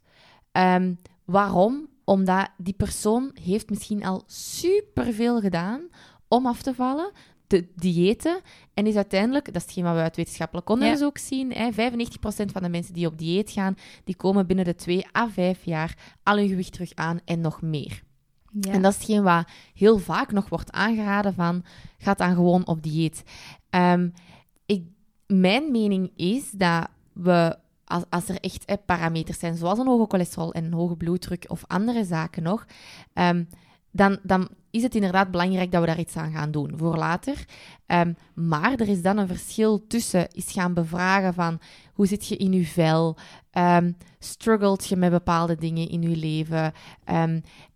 [0.57, 1.89] Ehm, waarom?
[2.05, 5.89] Omdat die persoon heeft misschien al superveel gedaan
[6.29, 7.11] om af te vallen,
[7.47, 8.41] de diëten,
[8.75, 12.63] en is uiteindelijk, dat is hetgeen wat we uit wetenschappelijk onderzoek zien, hè, 95% van
[12.63, 16.37] de mensen die op dieet gaan, die komen binnen de 2 à 5 jaar al
[16.37, 18.03] hun gewicht terug aan en nog meer.
[18.61, 18.73] ja.
[18.73, 21.65] En dat is hetgeen wat heel vaak nog wordt aangeraden van,
[21.99, 23.23] ga dan gewoon op dieet.
[23.71, 24.09] Ehm,
[24.67, 24.85] ik,
[25.27, 27.59] mijn mening is dat we,
[28.09, 31.65] als, er echt eh, parameters zijn, zoals een hoge cholesterol en een hoge bloeddruk of
[31.67, 32.67] andere zaken nog,
[33.13, 33.45] ehm,
[33.91, 37.45] dan, dan is het inderdaad belangrijk dat we daar iets aan gaan doen voor later.
[37.87, 41.61] Ehm, maar er is dan een verschil tussen eens gaan bevragen van
[41.93, 43.17] hoe zit je in je vel,
[43.51, 46.73] Ehm struggelt je met bepaalde dingen in je leven.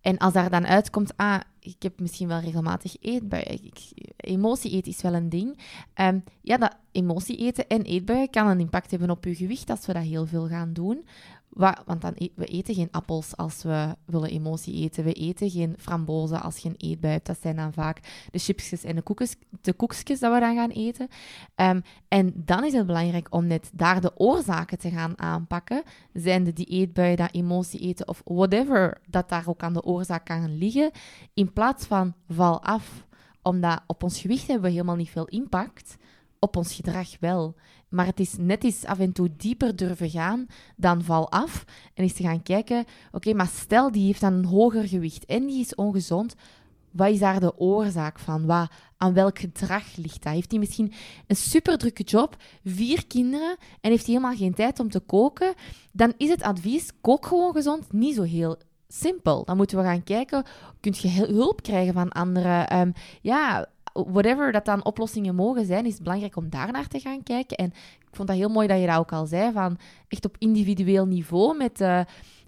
[0.01, 3.71] En als daar dan uitkomt, ah, ik heb misschien wel regelmatig eetbuien.
[4.17, 5.57] Emotie eten is wel een ding.
[5.93, 9.85] Ehm, ja, dat emotie eten en eetbuien kan een impact hebben op je gewicht als
[9.85, 11.05] we dat heel veel gaan doen.
[11.51, 15.03] Wa- want dan e- we eten geen appels als we willen emotie eten.
[15.03, 17.25] We eten geen frambozen als je een eetbui hebt.
[17.25, 20.69] Dat zijn dan vaak de chipsjes en de, koekjes, de koekjes dat we dan gaan
[20.69, 21.07] eten.
[21.55, 25.83] Ehm, en dan is het belangrijk om net daar de oorzaken te gaan aanpakken.
[26.13, 30.25] Zijn de die eetbuien, dat emotie eten of whatever dat daar ook aan de oorzaak
[30.25, 30.91] kan liggen.
[31.33, 33.05] In plaats van val af.
[33.41, 35.97] Omdat op ons gewicht hebben we helemaal niet veel impact.
[36.39, 37.55] Op ons gedrag wel.
[37.91, 41.65] Maar het is net eens af en toe dieper durven gaan dan val af.
[41.93, 45.45] En eens te gaan kijken, oké, maar stel die heeft dan een hoger gewicht en
[45.45, 46.35] die is ongezond.
[46.91, 48.45] Wat is daar de oorzaak van?
[48.45, 50.33] Wat, aan welk gedrag ligt dat?
[50.33, 50.93] Heeft hij misschien
[51.27, 55.53] een superdrukke job, vier kinderen en heeft hij helemaal geen tijd om te koken?
[55.91, 59.45] Dan is het advies, kook gewoon gezond, niet zo heel simpel.
[59.45, 60.43] Dan moeten we gaan kijken,
[60.79, 62.67] kun je hulp krijgen van anderen?
[62.67, 66.99] Ehm, ja, whatever dat dan oplossingen mogen zijn, is het belangrijk om daar naar te
[66.99, 67.57] gaan kijken.
[67.57, 67.65] En
[67.99, 69.77] ik vond dat heel mooi dat je dat ook al zei, van
[70.07, 72.05] echt op individueel niveau met de,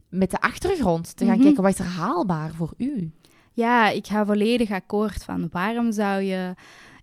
[0.09, 1.43] met de achtergrond te gaan Mhm.
[1.43, 3.11] kijken, wat is er haalbaar voor u?
[3.53, 6.53] Ja, ik ga volledig akkoord van waarom zou je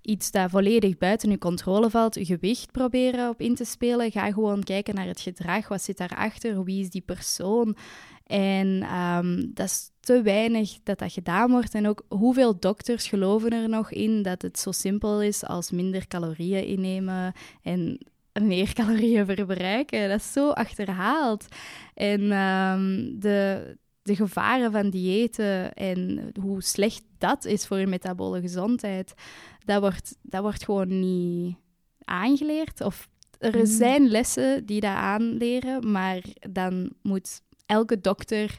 [0.03, 4.11] iets dat volledig buiten je controle valt, je gewicht proberen op in te spelen.
[4.11, 7.77] Ga gewoon kijken naar het gedrag, wat zit daarachter, wie is die persoon.
[8.31, 11.75] En ehm, dat is te weinig dat dat gedaan wordt.
[11.75, 16.07] En ook hoeveel dokters geloven er nog in dat het zo simpel is als minder
[16.07, 17.99] calorieën innemen en
[18.41, 20.09] meer calorieën verbruiken.
[20.09, 21.47] Dat is zo achterhaald.
[21.95, 28.41] En ehm, de, de gevaren van diëten en hoe slecht dat is voor je metabole
[28.41, 29.15] gezondheid,
[29.65, 31.57] dat wordt, dat wordt gewoon niet
[32.05, 32.81] aangeleerd.
[32.81, 33.67] Of er Mhm.
[33.67, 37.41] zijn lessen die dat aanleren, maar dan moet
[37.71, 38.59] elke dokter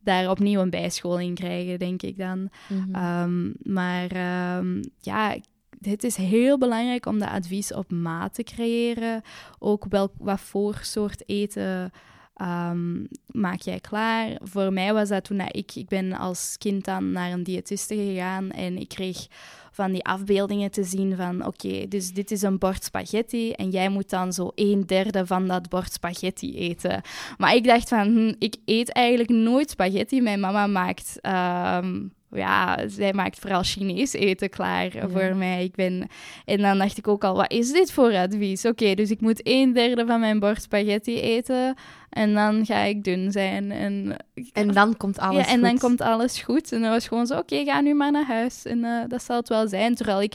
[0.00, 2.50] daar opnieuw een bijscholing krijgen, denk ik dan.
[2.92, 5.36] Ehm, maar ehm, ja,
[5.80, 9.22] het is heel belangrijk om dat advies op maat te creëren.
[9.58, 11.90] Ook wel, wat voor soort eten
[12.34, 14.38] ehm, maak jij klaar?
[14.42, 15.74] Voor mij was dat toen dat ik...
[15.74, 19.26] Ik ben als kind dan naar een diëtiste gegaan en ik kreeg
[19.72, 21.46] van die afbeeldingen te zien van...
[21.46, 25.46] Oké, dus dit is een bord spaghetti en jij moet dan zo een derde van
[25.48, 27.00] dat bord spaghetti eten.
[27.38, 30.20] Maar ik dacht van, hm, ik eet eigenlijk nooit spaghetti.
[30.20, 31.18] Mijn mama maakt...
[31.20, 32.00] ehm,
[32.32, 35.08] ja, zij maakt vooral Chinees eten klaar Ja.
[35.08, 35.64] voor mij.
[35.64, 36.08] Ik ben...
[36.44, 38.64] En dan dacht ik ook al, wat is dit voor advies?
[38.64, 41.74] Oké, dus ik moet een derde van mijn bord spaghetti eten
[42.10, 43.70] en dan ga ik dun zijn.
[43.70, 44.16] En,
[44.52, 46.72] En dan komt alles ja, en dan komt alles goed.
[46.72, 48.64] En dan was gewoon zo, oké, ga nu maar naar huis.
[48.64, 49.94] En eh, dat zal het wel zijn.
[49.94, 50.34] Terwijl ik,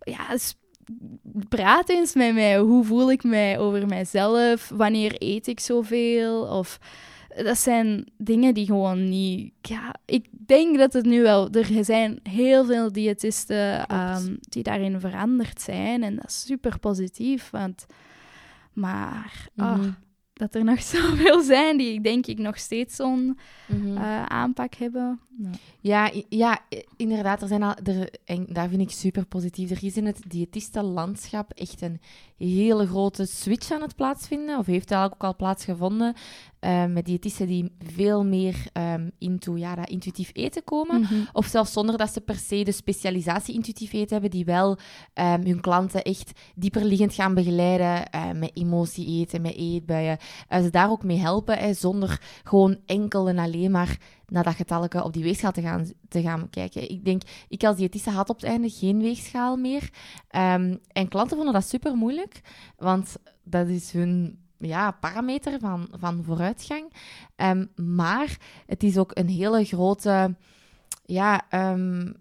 [0.00, 0.36] ja,
[1.48, 2.58] praat eens met mij.
[2.58, 4.68] Hoe voel ik mij over mijzelf?
[4.74, 6.42] Wanneer eet ik zoveel?
[6.42, 6.78] Of
[7.36, 9.52] dat zijn dingen die gewoon niet.
[9.62, 11.50] Ja, ik denk dat het nu wel.
[11.50, 16.02] Er zijn heel veel diëtisten ehm, die daarin veranderd zijn.
[16.02, 17.50] En dat is super positief.
[17.50, 17.86] Want,
[18.72, 19.90] maar ah, Mhm.
[20.32, 23.96] dat er nog zoveel zijn die denk ik nog steeds zo'n Mhm.
[23.96, 25.20] eh, aanpak hebben.
[25.84, 26.60] Ja, ja,
[26.96, 27.42] inderdaad.
[27.42, 29.70] Er zijn al, er, en daar vind ik super positief.
[29.70, 32.00] Er is in het diëtistenlandschap echt een
[32.36, 34.58] hele grote switch aan het plaatsvinden.
[34.58, 36.14] Of heeft eigenlijk ook al plaatsgevonden.
[36.60, 41.00] eh, met diëtisten die veel meer ehm into ja, dat intuïtief eten komen.
[41.00, 41.14] Mhm.
[41.32, 44.78] Of zelfs zonder dat ze per se de specialisatie intuïtief eten hebben, die wel
[45.14, 50.18] ehm, hun klanten echt dieperliggend gaan begeleiden eh, met emotie eten, met eetbuien.
[50.48, 54.54] Eh, ze daar ook mee helpen, hè, zonder gewoon enkel en alleen maar naar dat
[54.54, 56.90] getalletje op die weegschaal te gaan, te gaan kijken.
[56.90, 59.90] Ik denk, ik als diëtiste had op het einde geen weegschaal meer.
[60.28, 62.40] Ehm, en klanten vonden dat super moeilijk,
[62.76, 66.92] want dat is hun ja, parameter van, van vooruitgang.
[67.36, 70.34] Ehm, maar het is ook een hele grote
[71.04, 72.12] ja, ehm,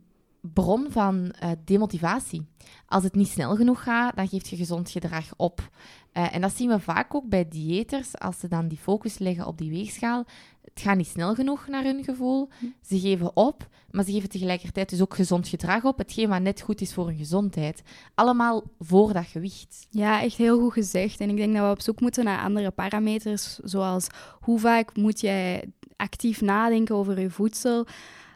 [0.54, 2.46] bron van eh, demotivatie.
[2.88, 5.70] Als het niet snel genoeg gaat, dan geeft je gezond gedrag op.
[6.12, 9.48] Eh, en dat zien we vaak ook bij diëters, als ze dan die focus leggen
[9.48, 10.26] op die weegschaal.
[10.62, 12.50] Het gaat niet snel genoeg naar hun gevoel.
[12.82, 15.98] Ze geven op, maar ze geven tegelijkertijd dus ook gezond gedrag op.
[15.98, 17.82] Hetgeen wat net goed is voor hun gezondheid.
[18.16, 19.88] Allemaal voor dat gewicht.
[19.90, 21.20] Ja, echt heel goed gezegd.
[21.20, 24.08] En ik denk dat we op zoek moeten naar andere parameters, zoals
[24.40, 27.86] hoe vaak moet jij actief nadenken over je voedsel.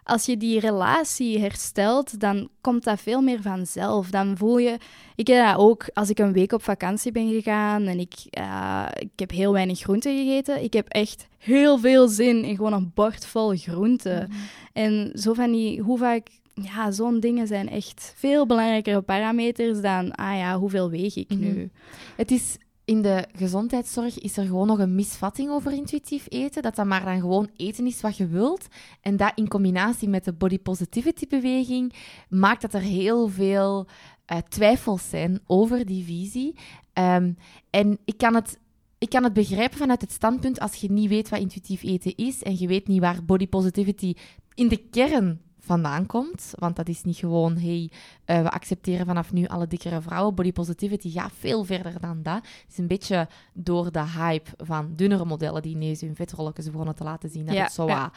[0.08, 4.10] Als je die relatie herstelt, dan komt dat veel meer vanzelf.
[4.10, 4.78] Dan voel je...
[5.16, 8.86] Ik heb dat ook als ik een week op vakantie ben gegaan en ik, eh,
[8.96, 10.64] ik heb heel weinig groenten gegeten.
[10.64, 14.32] Ik heb echt heel veel zin in gewoon een bord vol groenten.
[14.74, 15.82] En zo van die...
[15.82, 16.28] Hoe vaak...
[16.54, 21.50] Ja, zo'n dingen zijn echt veel belangrijkere parameters dan, ah ja, hoeveel weeg ik nu?
[21.50, 21.68] Mhm.
[22.16, 26.62] Het is in de gezondheidszorg is er gewoon nog een misvatting over intuïtief eten.
[26.62, 28.68] Dat dat maar dan gewoon eten is wat je wilt.
[29.02, 31.94] En dat in combinatie met de body positivity beweging
[32.30, 33.88] maakt dat er heel veel
[34.26, 36.56] eh, twijfels zijn over die visie.
[36.94, 37.32] Ehm,
[37.70, 38.60] en ik kan het
[38.98, 42.44] ik kan het begrijpen vanuit het standpunt als je niet weet wat intuïtief eten is
[42.44, 44.14] en je weet niet waar body positivity
[44.56, 46.54] in de kern vandaan komt.
[46.56, 47.92] Want dat is niet gewoon, hey,
[48.26, 50.36] uh, we accepteren vanaf nu alle dikkere vrouwen.
[50.36, 52.36] Body positivity gaat veel verder dan dat.
[52.36, 56.96] Het is een beetje door de hype van dunnere modellen die ineens hun vetrolletjes begonnen
[56.96, 57.46] te laten zien.
[57.46, 58.12] Dat Ja, het zo ja.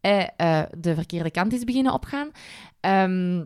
[0.00, 2.30] eh, eh, de verkeerde kant is beginnen opgaan.
[2.80, 3.44] Ehm,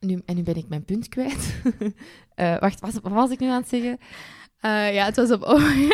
[0.00, 1.54] nu, en nu ben ik mijn punt kwijt.
[2.34, 3.98] Eh, wacht, wat was ik nu aan het zeggen?
[4.60, 5.42] Eh, ja, het was op.
[5.52, 5.90] Oh,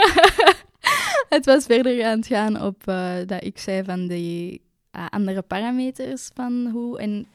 [1.29, 5.43] het was verder aan het gaan op eh, dat ik zei van die eh, andere
[5.43, 7.27] parameters van hoe en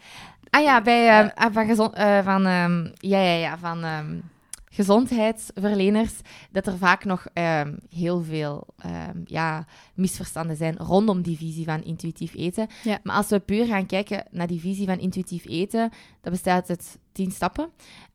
[0.54, 4.20] Ah ja, bij, ehm, ah, van, gezond, eh, van, ehm, ja, ja, ja, van ehm,
[4.70, 6.14] gezondheidsverleners,
[6.52, 8.68] dat er vaak nog ehm, heel veel
[9.26, 12.68] ja, misverstanden zijn rondom die visie van intuïtief eten.
[12.84, 13.00] Ja.
[13.04, 16.98] Maar als we puur gaan kijken naar die visie van intuïtief eten, dat bestaat uit
[17.12, 17.70] tien stappen.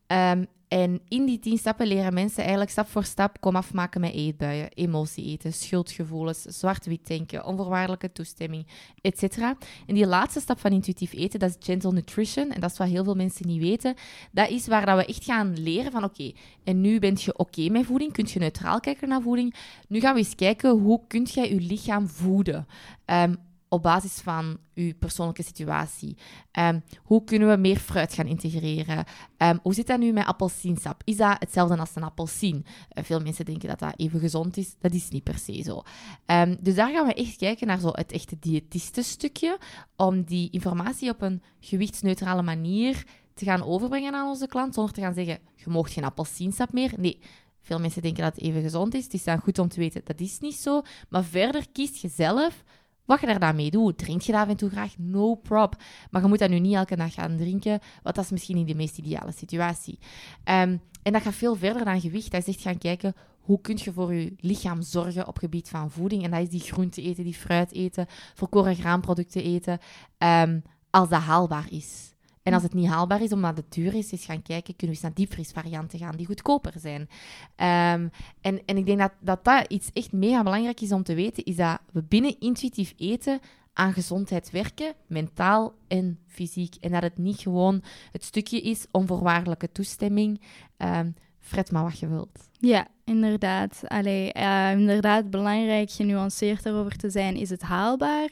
[0.09, 4.13] Ehm, en in die tien stappen leren mensen eigenlijk stap voor stap kom afmaken met
[4.13, 8.67] eetbuien, emotie eten, schuldgevoelens, zwart-wit denken, onvoorwaardelijke toestemming,
[9.01, 9.37] etc.
[9.37, 9.55] En
[9.93, 12.51] die laatste stap van intuïtief eten, dat is gentle nutrition.
[12.51, 13.95] En dat is wat heel veel mensen niet weten.
[14.31, 16.31] Dat is waar dat we echt gaan leren van oké,
[16.63, 19.55] en nu bent je oké met voeding, kun je neutraal kijken naar voeding.
[19.87, 22.67] Nu gaan we eens kijken hoe kunt jij je lichaam voeden.
[23.05, 23.33] Ehm,
[23.69, 26.17] op basis van uw persoonlijke situatie.
[26.51, 29.05] Ehm, hoe kunnen we meer fruit gaan integreren?
[29.37, 31.01] Ehm, hoe zit dat nu met appelsiensap?
[31.03, 32.65] Is dat hetzelfde als een appelsien?
[32.89, 34.75] Eh, veel mensen denken dat dat even gezond is.
[34.79, 35.81] Dat is niet per se zo.
[36.25, 39.57] Ehm, dus daar gaan we echt kijken naar zo het echte diëtistenstukje,
[39.95, 43.03] om die informatie op een gewichtsneutrale manier
[43.33, 46.93] te gaan overbrengen aan onze klant, zonder te gaan zeggen, je mag geen appelsiensap meer.
[46.97, 47.19] Nee,
[47.61, 49.03] veel mensen denken dat het even gezond is.
[49.03, 50.81] Het is dan goed om te weten, dat is niet zo.
[51.09, 52.63] Maar verder kiest je zelf
[53.09, 53.97] wat je daar dan mee doet.
[53.97, 54.93] Drink je dat af en toe graag?
[54.97, 55.73] No prob.
[56.11, 58.67] Maar je moet dat nu niet elke dag gaan drinken, want dat is misschien niet
[58.67, 59.99] de meest ideale situatie.
[60.43, 62.31] Ehm, en dat gaat veel verder dan gewicht.
[62.31, 65.91] Dat is echt gaan kijken, hoe kun je voor je lichaam zorgen op gebied van
[65.91, 66.23] voeding?
[66.23, 69.79] En dat is die groente eten, die fruit eten, volkoren graanproducten eten,
[70.17, 72.13] ehm, als dat haalbaar is.
[72.49, 75.01] En als het niet haalbaar is, omdat het duur is, is gaan kijken, kunnen we
[75.01, 77.09] eens naar diepvriesvarianten gaan die goedkoper zijn.
[77.55, 78.07] Ehm,
[78.41, 81.55] en, en ik denk dat, dat iets echt mega belangrijk is om te weten, is
[81.55, 83.39] dat we binnen intuïtief eten
[83.73, 86.75] aan gezondheid werken, mentaal en fysiek.
[86.75, 90.41] En dat het niet gewoon het stukje is, onvoorwaardelijke toestemming,
[90.77, 91.09] ehm
[91.39, 92.49] fret maar wat je wilt.
[92.51, 93.81] Ja, inderdaad.
[93.87, 98.29] Allee, eh, inderdaad, belangrijk, genuanceerd daarover te zijn, is het haalbaar?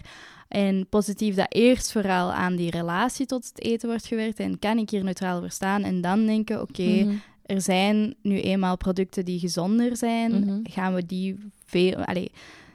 [0.48, 4.78] En positief dat eerst vooral aan die relatie tot het eten wordt gewerkt en kan
[4.78, 7.16] ik hier neutraal voor staan en dan denken, oké, Mhm.
[7.46, 10.60] er zijn nu eenmaal producten die gezonder zijn, Mhm.
[10.64, 12.32] gaan we die veel, allee,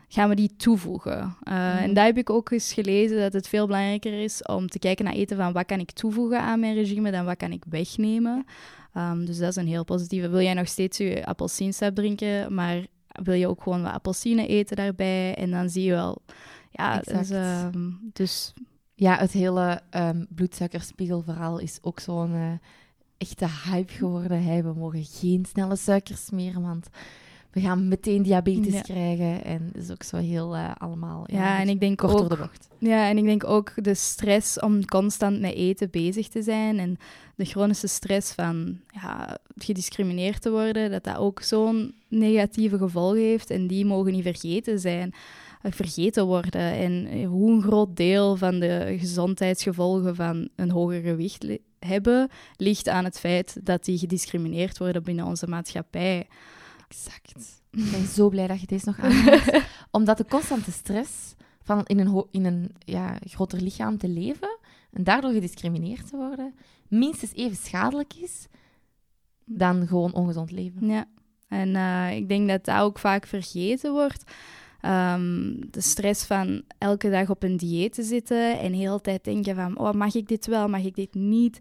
[0.09, 1.19] gaan we die toevoegen.
[1.19, 1.83] Uh, Mhm.
[1.83, 5.05] En daar heb ik ook eens gelezen dat het veel belangrijker is om te kijken
[5.05, 8.45] naar eten van wat kan ik toevoegen aan mijn regime dan wat kan ik wegnemen.
[8.97, 10.29] Um, dus dat is een heel positieve.
[10.29, 12.87] Wil jij nog steeds je appelsiensap drinken, maar
[13.23, 15.35] wil je ook gewoon wat appelsine eten daarbij?
[15.35, 16.23] En dan zie je wel,
[16.73, 18.53] ja, dus, um, dus
[18.95, 22.53] Ja, het hele ehm bloedsuikerspiegelverhaal is ook zo'n eh,
[23.19, 24.45] echte hype geworden.
[24.45, 26.89] Hey, we mogen geen snelle suikers meer, want
[27.51, 28.81] we gaan meteen diabetes Ja.
[28.81, 29.45] krijgen.
[29.45, 32.29] En dat is ook zo heel eh, allemaal ja, en ik denk kort ook door
[32.29, 32.69] de bocht.
[32.79, 36.97] Ja, en ik denk ook de stress om constant met eten bezig te zijn en
[37.35, 43.51] de chronische stress van ja, gediscrimineerd te worden, dat dat ook zo'n negatieve gevolgen heeft
[43.51, 45.15] en die mogen niet vergeten zijn,
[45.71, 46.61] vergeten worden.
[46.61, 52.29] En eh, hoe een groot deel van de gezondheidsgevolgen van een hoger gewicht li- hebben,
[52.57, 56.27] ligt aan het feit dat die gediscrimineerd worden binnen onze maatschappij.
[56.89, 57.61] Exact.
[57.71, 59.63] Ik ben zo blij dat je deze nog aanhaalt.
[59.91, 64.59] Omdat de constante stress van in een, in een ja, groter lichaam te leven
[64.91, 66.55] en daardoor gediscrimineerd te worden,
[66.89, 68.47] minstens even schadelijk is
[69.45, 70.87] dan gewoon ongezond leven.
[70.87, 71.05] Ja,
[71.49, 74.25] en eh, ik denk dat dat ook vaak vergeten wordt.
[74.83, 79.25] Ehm, de stress van elke dag op een dieet te zitten en heel de tijd
[79.25, 81.59] denken van, oh, mag ik dit wel, mag ik dit niet?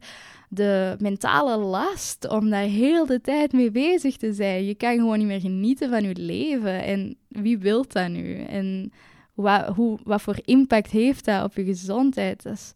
[0.50, 4.66] De mentale last om daar heel de tijd mee bezig te zijn.
[4.66, 6.84] Je kan gewoon niet meer genieten van je leven.
[6.84, 8.36] En wie wil dat nu?
[8.44, 8.92] En
[9.34, 12.44] wa- hoe, wat voor impact heeft dat op je gezondheid?
[12.44, 12.74] Dat is,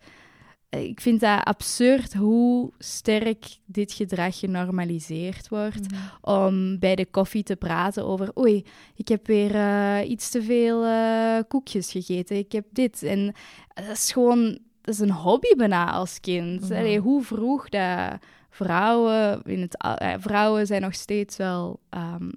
[0.84, 5.86] ik vind dat absurd hoe sterk dit gedrag genormaliseerd wordt
[6.22, 8.66] om bij de koffie te praten over oei,
[8.96, 13.04] ik heb weer eh, iets te veel eh, koekjes gegeten, ik heb dit.
[13.04, 13.34] En
[13.74, 16.62] dat is gewoon, dat is een hobby bijna als kind.
[16.62, 16.74] Mhm.
[16.74, 18.18] Allee, hoe vroeg dat
[18.50, 21.80] vrouwen, in het, eh, vrouwen zijn nog steeds wel...
[21.90, 22.30] ehm,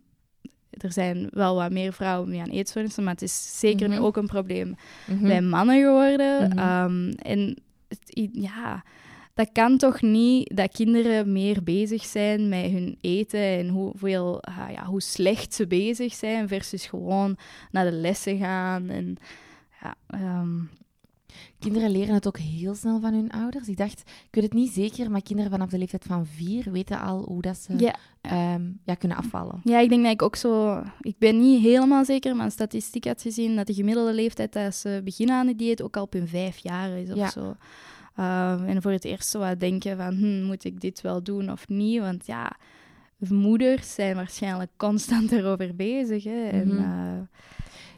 [0.71, 3.99] er zijn wel wat meer vrouwen die aan eetstoornissen, maar het is zeker Mhm.
[3.99, 4.75] nu ook een probleem
[5.07, 5.23] Mhm.
[5.23, 6.49] bij mannen geworden.
[6.49, 6.59] Mhm.
[6.59, 7.57] Ehm, en
[8.33, 8.85] ja,
[9.35, 14.71] dat kan toch niet dat kinderen meer bezig zijn met hun eten en hoeveel, ah,
[14.73, 17.37] ja, hoe slecht ze bezig zijn versus gewoon
[17.71, 18.89] naar de lessen gaan.
[18.89, 19.17] En,
[19.83, 20.59] ja, ehm,
[21.59, 23.69] Kinderen leren het ook heel snel van hun ouders.
[23.69, 27.01] Ik dacht, ik weet het niet zeker, maar kinderen vanaf de leeftijd van vier weten
[27.01, 27.95] al hoe dat ze ja.
[28.21, 29.61] ehm, ja, kunnen afvallen.
[29.65, 30.83] Ja, ik denk dat ik ook zo...
[31.01, 34.75] Ik ben niet helemaal zeker, maar een statistiek had gezien dat de gemiddelde leeftijd dat
[34.75, 37.31] ze beginnen aan het dieet ook al op hun vijf jaar is of Ja.
[37.31, 37.57] zo.
[38.19, 41.51] Ehm, en voor het eerst zo wat denken van, hm, moet ik dit wel doen
[41.51, 42.01] of niet?
[42.01, 42.53] Want ja,
[43.29, 46.25] moeders zijn waarschijnlijk constant erover bezig.
[46.25, 46.49] Hè?
[46.49, 46.79] En, Mhm.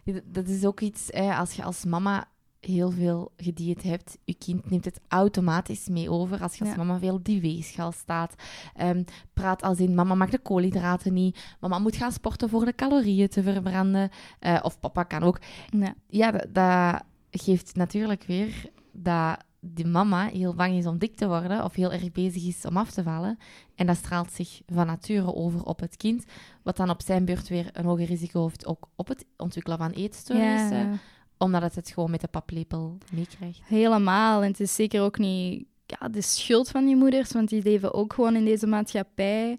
[0.04, 2.24] eh, Dat is ook iets, hè, als je als mama
[2.60, 6.42] heel veel gedieet hebt, je kind neemt het automatisch mee over.
[6.42, 6.76] Als je als Ja.
[6.76, 8.34] mama veel op die weegschaal staat,
[8.76, 9.02] Ehm,
[9.34, 13.28] praat als in mama mag de koolhydraten niet, mama moet gaan sporten voor de calorieën
[13.28, 14.10] te verbranden.
[14.38, 15.38] Eh, of papa kan ook.
[15.70, 15.94] ja.
[16.08, 21.26] Ja, dat, dat geeft natuurlijk weer dat die mama heel bang is om dik te
[21.26, 23.38] worden of heel erg bezig is om af te vallen.
[23.74, 26.24] En dat straalt zich van nature over op het kind,
[26.62, 29.90] wat dan op zijn beurt weer een hoger risico heeft ook op het ontwikkelen van
[29.90, 30.92] eetstoornissen, Ja,
[31.38, 33.60] omdat het het gewoon met de paplepel meekrijgt.
[33.64, 34.42] helemaal.
[34.42, 37.94] En het is zeker ook niet ja, de schuld van die moeders, want die leven
[37.94, 39.58] ook gewoon in deze maatschappij.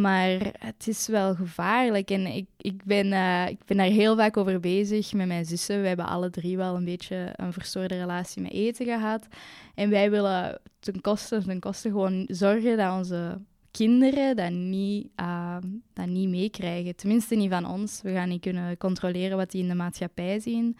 [0.00, 2.10] Maar het is wel gevaarlijk.
[2.10, 5.80] En ik, ik, ben, eh, ik ben daar heel vaak over bezig met mijn zussen.
[5.80, 9.26] We hebben alle drie wel een beetje een verstoorde relatie met eten gehad.
[9.74, 13.40] En wij willen ten koste, ten koste gewoon zorgen dat onze
[13.70, 15.56] kinderen dat niet, uh,
[15.92, 16.96] dat niet meekrijgen.
[16.96, 18.02] Tenminste niet van ons.
[18.02, 20.76] We gaan niet kunnen controleren wat die in de maatschappij zien.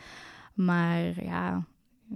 [0.55, 1.67] Maar ja,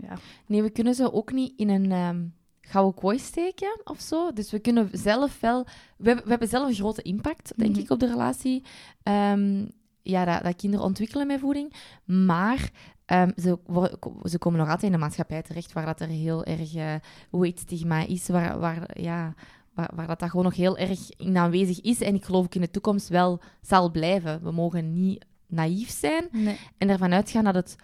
[0.00, 0.18] ja.
[0.46, 2.32] Nee, we kunnen ze ook niet in een
[2.68, 4.32] ehm, gouden kooi steken of zo.
[4.32, 5.64] Dus we kunnen zelf wel...
[5.96, 7.80] We hebben, we hebben zelf een grote impact, denk Mhm.
[7.80, 8.62] ik, op de relatie.
[9.02, 9.66] Ehm,
[10.02, 11.72] ja, dat, dat kinderen ontwikkelen met voeding.
[12.04, 12.70] Maar
[13.04, 13.98] ehm, ze, worden-
[14.30, 16.94] ze komen nog altijd in de maatschappij terecht waar dat er heel erg uh,
[17.30, 19.34] weightstigma is, waar, waar, ja,
[19.74, 22.00] waar, waar dat, dat gewoon nog heel erg in aanwezig is.
[22.00, 24.42] En ik geloof ook in de toekomst wel zal blijven.
[24.42, 26.58] We mogen niet naïef zijn Nee.
[26.78, 27.76] en ervan uitgaan dat het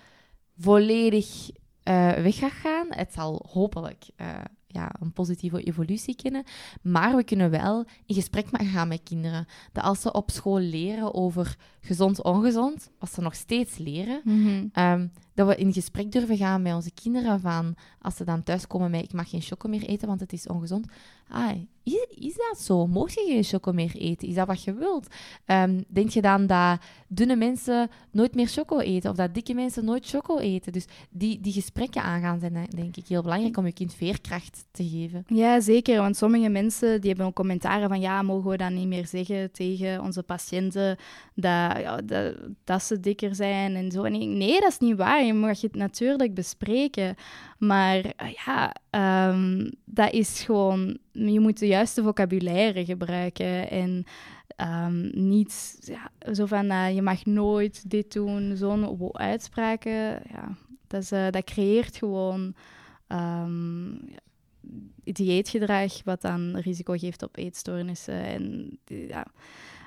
[0.58, 1.50] volledig
[1.82, 2.86] eh, weg gaat gaan.
[2.90, 4.28] Het zal hopelijk eh,
[4.74, 6.44] ja, een positieve evolutie kennen.
[6.82, 9.46] Maar we kunnen wel in gesprek gaan met kinderen.
[9.72, 14.66] Dat als ze op school leren over gezond-ongezond, wat ze nog steeds leren, Mhm.
[14.72, 18.90] ehm, dat we in gesprek durven gaan met onze kinderen van, als ze dan thuiskomen
[18.90, 20.86] met ik mag geen choco meer eten, want het is ongezond.
[21.28, 21.50] Ah,
[21.82, 22.86] is, is dat zo?
[22.86, 24.28] Mocht je geen choco meer eten?
[24.28, 25.06] Is dat wat je wilt?
[25.44, 26.78] Ehm, denk je dan dat
[27.08, 30.72] dunne mensen nooit meer choco eten of dat dikke mensen nooit choco eten?
[30.72, 34.64] Dus die, die gesprekken aangaan zijn eh, denk ik heel belangrijk om je kind veerkracht
[34.70, 35.24] te geven.
[35.26, 36.00] Ja, zeker.
[36.00, 39.52] Want sommige mensen die hebben ook commentaren van ja, mogen we dan niet meer zeggen
[39.52, 40.96] tegen onze patiënten
[41.34, 44.02] dat, ja, dat, dat ze dikker zijn en zo.
[44.02, 45.23] En ik, nee, dat is niet waar.
[45.26, 47.14] Je mag het natuurlijk bespreken.
[47.58, 50.98] Maar eh, ja, ehm, dat is gewoon...
[51.12, 54.04] Je moet de juiste vocabulaire gebruiken en
[54.56, 59.92] ehm, niet ja, zo van eh, je mag nooit dit doen, zo'n uitspraken.
[60.30, 60.56] Ja,
[60.86, 62.54] dat, is, eh, dat creëert gewoon...
[63.06, 63.92] ehm,
[65.04, 68.24] dieetgedrag, wat dan risico geeft op eetstoornissen.
[68.24, 69.26] En ja,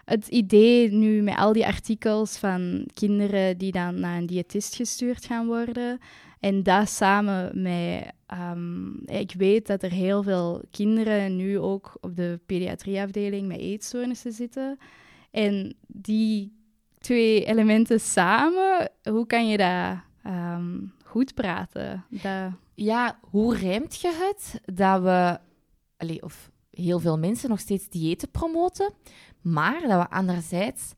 [0.09, 5.25] het idee nu met al die artikels van kinderen die dan naar een diëtist gestuurd
[5.25, 5.99] gaan worden.
[6.39, 8.11] En dat samen met...
[8.25, 14.31] ehm, ik weet dat er heel veel kinderen nu ook op de pediatrieafdeling met eetstoornissen
[14.31, 14.77] zitten.
[15.31, 16.53] En die
[16.99, 22.05] twee elementen samen, hoe kan je dat ehm, goed praten?
[22.09, 22.51] Dat...
[22.73, 25.39] Ja, hoe rijmt je het dat we,
[25.97, 28.93] allee, of heel veel mensen nog steeds diëten promoten,
[29.41, 30.93] maar dat we anderzijds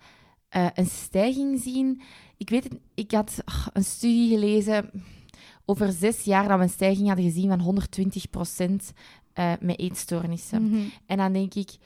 [0.49, 2.01] eh, een stijging zien?
[2.37, 4.91] Ik weet het, ik had een studie gelezen
[5.65, 8.93] over zes jaar dat we een stijging hadden gezien van 120 procent
[9.33, 10.69] eh, met eetstoornissen.
[10.69, 10.81] Mhm.
[11.05, 11.77] En dan denk ik,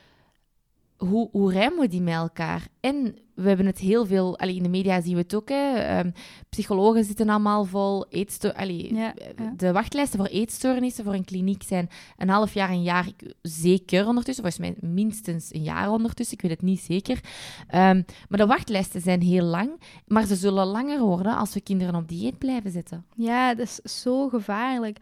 [1.08, 2.68] hoe, hoe rijmen we die met elkaar?
[2.80, 5.74] En we hebben het heel veel, allee, in de media zien we het ook, hè,
[5.76, 6.12] ehm,
[6.50, 8.06] psychologen zitten allemaal vol.
[8.10, 9.54] Eetsto allee, Ja, ja.
[9.58, 14.08] De wachtlijsten voor eetstoornissen voor een kliniek zijn een half jaar, een jaar, ik- zeker
[14.08, 14.44] ondertussen.
[14.44, 17.20] Volgens mij minstens een jaar ondertussen, ik weet het niet zeker.
[17.68, 21.96] Ehm, maar de wachtlijsten zijn heel lang, maar ze zullen langer worden als we kinderen
[21.96, 23.06] op dieet blijven zitten.
[23.16, 24.98] Ja, dat is zo gevaarlijk.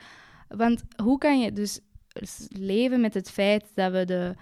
[0.48, 1.80] Want hoe kan je dus
[2.50, 4.36] leven met het feit dat we de,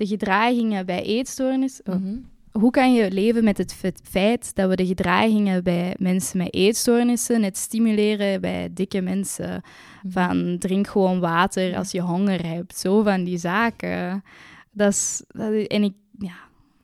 [0.00, 1.80] de gedragingen bij eetstoornis...
[1.84, 2.16] oh, Mhm.
[2.50, 6.54] Hoe kan je leven met het fe- feit dat we de gedragingen bij mensen met
[6.54, 9.62] eetstoornissen net stimuleren bij dikke mensen?
[10.08, 12.78] Van drink gewoon water als je honger hebt.
[12.78, 14.22] Zo van die zaken.
[14.70, 15.22] Dat is...
[15.28, 15.92] Dat is- en ik...
[16.18, 16.34] Ja...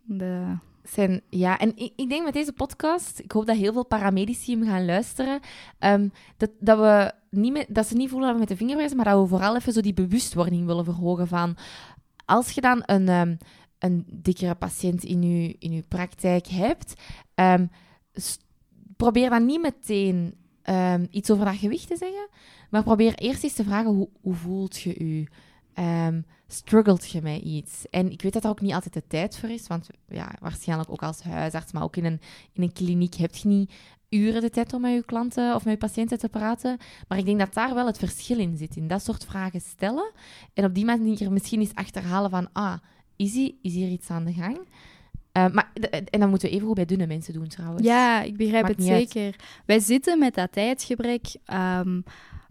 [0.04, 0.42] De,
[0.82, 4.52] zijn, ja, en ik, ik denk met deze podcast, ik hoop dat heel veel paramedici
[4.58, 5.40] hem gaan luisteren,
[5.78, 8.76] ehm, dat, dat, we niet met, dat ze niet voelen dat we met de vinger
[8.76, 11.56] wijzen, maar dat we vooral even zo die bewustwording willen verhogen van,
[12.26, 13.36] als je dan een, ehm,
[13.78, 16.94] een dikkere patiënt in je, in uw praktijk hebt,
[17.34, 17.66] ehm,
[18.96, 22.28] probeer dan niet meteen ehm, iets over dat gewicht te zeggen,
[22.70, 25.26] maar probeer eerst eens te vragen, hoe, hoe voelt je je?
[25.74, 27.84] Ehm, struggelt je met iets?
[27.90, 30.90] En ik weet dat er ook niet altijd de tijd voor is, want ja, waarschijnlijk
[30.90, 32.20] ook als huisarts, maar ook in een,
[32.52, 33.72] in een kliniek heb je niet
[34.08, 36.76] uren de tijd om met je klanten of met je patiënten te praten.
[37.08, 40.10] Maar ik denk dat daar wel het verschil in zit, in dat soort vragen stellen.
[40.54, 42.74] En op die manier misschien eens achterhalen van, ah,
[43.16, 44.58] is, hier- is hier iets aan de gang?
[45.32, 47.86] Eh, maar, de- en dat moeten we even goed bij dunne mensen doen trouwens.
[47.86, 49.10] Ja, ik begrijp Maakt het uit.
[49.10, 49.36] zeker.
[49.66, 52.00] Wij zitten met dat tijdsgebrek, ehm,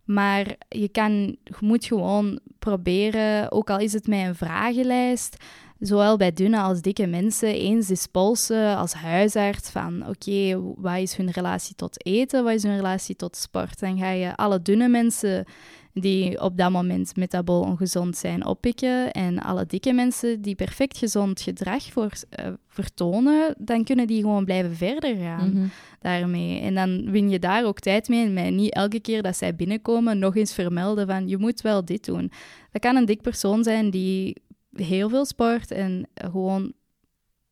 [0.04, 1.12] maar je, kan,
[1.44, 5.38] je moet gewoon proberen, ook al is het met een vragenlijst,
[5.80, 11.16] zowel bij dunne als dikke mensen, eens eens polsen als huisarts van oké, wat is
[11.16, 13.80] hun relatie tot eten, wat is hun relatie tot sport?
[13.80, 15.46] Dan ga je alle dunne mensen
[15.94, 21.42] die op dat moment metabool ongezond zijn oppikken en alle dikke mensen die perfect gezond
[21.42, 25.66] gedrag voor, eh, vertonen, dan kunnen die gewoon blijven verder gaan Mhm.
[26.02, 26.60] daarmee.
[26.60, 28.26] En dan win je daar ook tijd mee.
[28.26, 31.86] En mij niet elke keer dat zij binnenkomen nog eens vermelden van je moet wel
[31.86, 32.32] dit doen.
[32.72, 34.36] Dat kan een dik persoon zijn die
[34.76, 36.74] heel veel sport en gewoon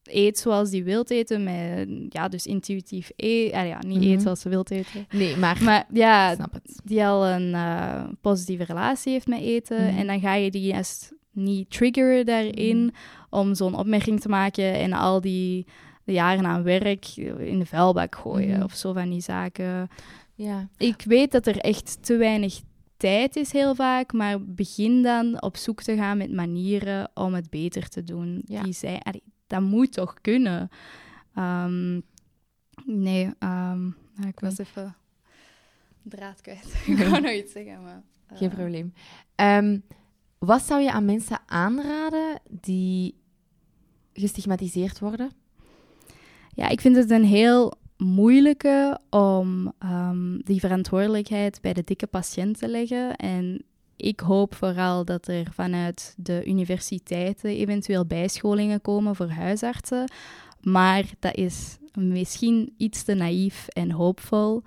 [0.04, 1.44] eet zoals die wilt eten.
[1.44, 3.60] Met, ja, dus intuïtief eten.
[3.60, 4.08] Ah ja, niet Mhm.
[4.12, 5.06] eet zoals ze wilt eten.
[5.12, 6.80] Nee, maar, Maar ja, snap het.
[6.84, 9.88] die al een eh, positieve relatie heeft met eten.
[9.88, 9.98] Mhm.
[9.98, 12.90] En dan ga je die juist niet triggeren daarin Mhm.
[13.30, 15.66] om zo'n opmerking te maken en al die
[16.04, 17.08] de jaren aan werk
[17.40, 18.64] in de vuilbak gooien Mhm.
[18.64, 19.88] of zo van die zaken.
[20.36, 20.68] Ja.
[20.78, 22.60] Ik weet dat er echt te weinig
[23.04, 27.50] tijd is heel vaak, maar begin dan op zoek te gaan met manieren om het
[27.50, 28.42] beter te doen.
[28.46, 28.64] Ja.
[28.64, 30.70] Die zijn, allee, dat moet toch kunnen.
[31.36, 32.00] Ehm,
[32.86, 33.82] nee, ehm,
[34.16, 34.96] nou, ik was even
[36.04, 36.66] draad kwijt.
[36.88, 38.04] ik wou nog iets zeggen, maar...
[38.28, 38.94] eh, Geen probleem.
[39.36, 39.80] Ehm,
[40.40, 43.16] wat zou je aan mensen aanraden die
[44.14, 45.32] gestigmatiseerd worden?
[46.56, 52.60] Ja, ik vind het een heel moeilijke om ehm, die verantwoordelijkheid bij de dikke patiënt
[52.60, 53.16] te leggen.
[53.16, 53.64] En
[53.96, 60.12] ik hoop vooral dat er vanuit de universiteiten eventueel bijscholingen komen voor huisartsen.
[60.62, 64.64] Maar dat is misschien iets te naïef en hoopvol.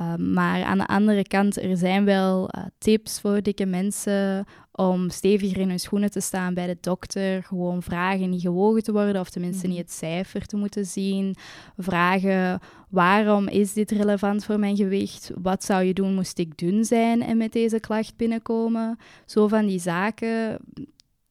[0.00, 5.10] Um, maar aan de andere kant, er zijn wel uh, tips voor dikke mensen om
[5.10, 7.42] steviger in hun schoenen te staan bij de dokter.
[7.42, 11.36] Gewoon vragen niet gewogen te worden, of tenminste niet het cijfer te moeten zien.
[11.76, 15.30] Vragen waarom is dit relevant voor mijn gewicht?
[15.42, 18.98] Wat zou je doen moest ik dun zijn en met deze klacht binnenkomen?
[19.26, 20.58] Zo van die zaken.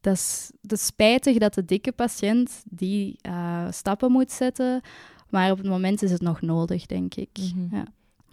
[0.01, 4.81] Dat is, dat is spijtig dat de dikke patiënt die uh, stappen moet zetten.
[5.29, 7.29] Maar op het moment is het nog nodig, denk ik.
[7.33, 7.75] Mhm.
[7.75, 7.85] Ja.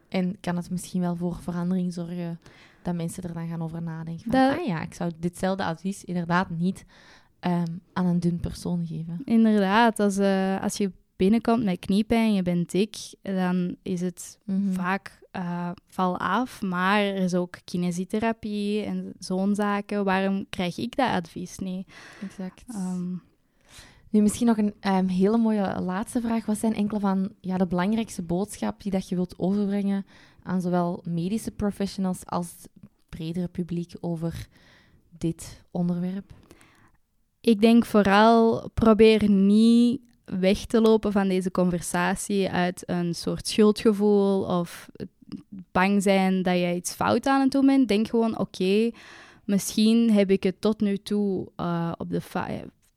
[0.08, 2.40] En kan het misschien wel voor verandering zorgen
[2.82, 4.30] dat mensen er dan gaan over nadenken?
[4.30, 6.84] Van, Dat- Ah ja, ik zou ditzelfde advies inderdaad niet
[7.40, 9.20] ehm, aan een dun persoon geven.
[9.24, 14.72] Inderdaad, als, eh, als je binnenkomt met kniepijn, je bent dik, dan is het Mhm.
[14.72, 16.62] vaak eh, val af.
[16.62, 20.04] Maar er is ook kinesietherapie en zo'n zaken.
[20.04, 21.92] Waarom krijg ik dat advies niet?
[22.22, 22.64] Exact.
[22.68, 23.12] Ehm,
[24.22, 26.46] Misschien nog een ehm, hele mooie laatste vraag.
[26.46, 30.06] Wat zijn enkele van ja, de belangrijkste boodschap die dat je wilt overbrengen
[30.42, 32.70] aan zowel medische professionals als het
[33.08, 34.46] bredere publiek over
[35.18, 36.32] dit onderwerp?
[37.40, 44.44] Ik denk vooral probeer niet weg te lopen van deze conversatie uit een soort schuldgevoel
[44.44, 44.88] of
[45.72, 47.88] bang zijn dat je iets fout aan het doen bent.
[47.88, 48.90] Denk gewoon, oké,
[49.44, 52.20] misschien heb ik het tot nu toe eh, op de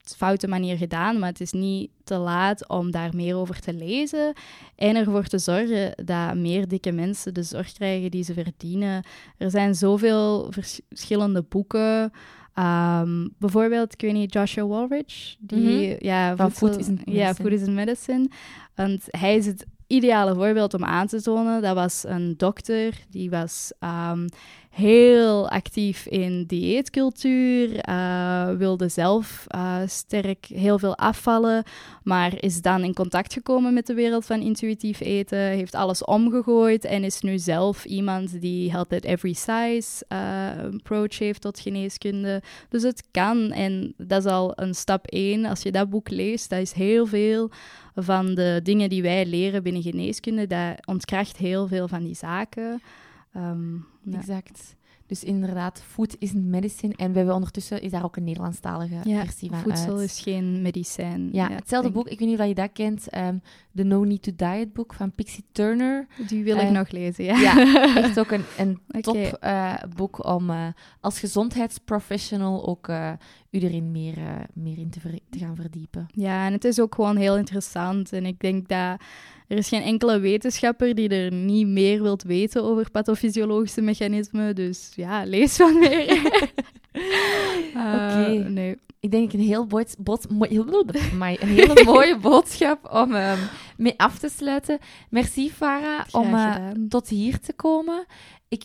[0.03, 4.33] foute manier gedaan, maar het is niet te laat om daar meer over te lezen
[4.75, 9.03] en ervoor te zorgen dat meer dikke mensen de zorg krijgen die ze verdienen.
[9.37, 12.11] Er zijn zoveel vers- verschillende boeken.
[12.53, 15.59] Ehm, bijvoorbeeld, ik weet niet, Joshua Walrich, die
[15.93, 16.05] Mhm.
[16.05, 17.33] ja, Van voedsel- Food Isn't Ja, Medicine.
[17.33, 18.29] Food Isn't Medicine.
[18.75, 21.61] Want hij is het ideale voorbeeld om aan te tonen.
[21.61, 24.27] Dat was een dokter, die was ehm,
[24.71, 31.63] heel actief in dieetcultuur, eh, wilde zelf eh, sterk heel veel afvallen,
[32.03, 36.85] maar is dan in contact gekomen met de wereld van intuïtief eten, heeft alles omgegooid
[36.85, 40.17] en is nu zelf iemand die Health at Every Size eh,
[40.73, 42.41] approach heeft tot geneeskunde.
[42.69, 45.45] Dus het kan en dat is al een stap één.
[45.45, 47.49] Als je dat boek leest, dat is heel veel
[47.95, 50.47] van de dingen die wij leren binnen geneeskunde.
[50.47, 52.81] Dat ontkracht heel veel van die zaken.
[53.33, 53.73] Ehm,
[54.03, 54.17] ja.
[54.17, 54.75] Exact.
[55.05, 56.93] Dus inderdaad, food isn't medicine.
[56.97, 60.09] En we hebben ondertussen is daar ook een Nederlandstalige Ja, versie van voedsel uit.
[60.09, 61.29] is geen medicijn.
[61.31, 62.07] Ja, hetzelfde boek.
[62.07, 63.09] Ik weet niet of je dat kent.
[63.09, 63.35] ehm
[63.75, 66.07] The No Need to Diet boek van Pixie Turner.
[66.27, 67.39] Die wil ik Eh, nog lezen, ja.
[67.39, 67.55] Ja,
[68.03, 70.67] echt ook een, een top eh, boek om eh,
[70.99, 72.89] als gezondheidsprofessional ook
[73.51, 74.99] u erin meer, eh, meer in te,
[75.39, 76.07] gaan verdiepen.
[76.13, 78.13] Ja, en het is ook gewoon heel interessant.
[78.13, 78.99] En ik denk dat
[79.47, 84.55] er is geen enkele wetenschapper die er niet meer wilt weten over pathofysiologische mechanismen.
[84.55, 86.21] Dus ja, lees wat meer.
[87.73, 88.49] Eh, Oké.
[88.49, 88.77] Nee.
[88.99, 90.59] Ik denk een heel, bood, mooi-
[91.11, 93.39] amai, een hele mooie boodschap om ehm,
[93.77, 94.79] mee af te sluiten.
[95.09, 96.55] Merci, Farah, om eh,
[96.89, 98.05] tot hier te komen.
[98.47, 98.63] Ik,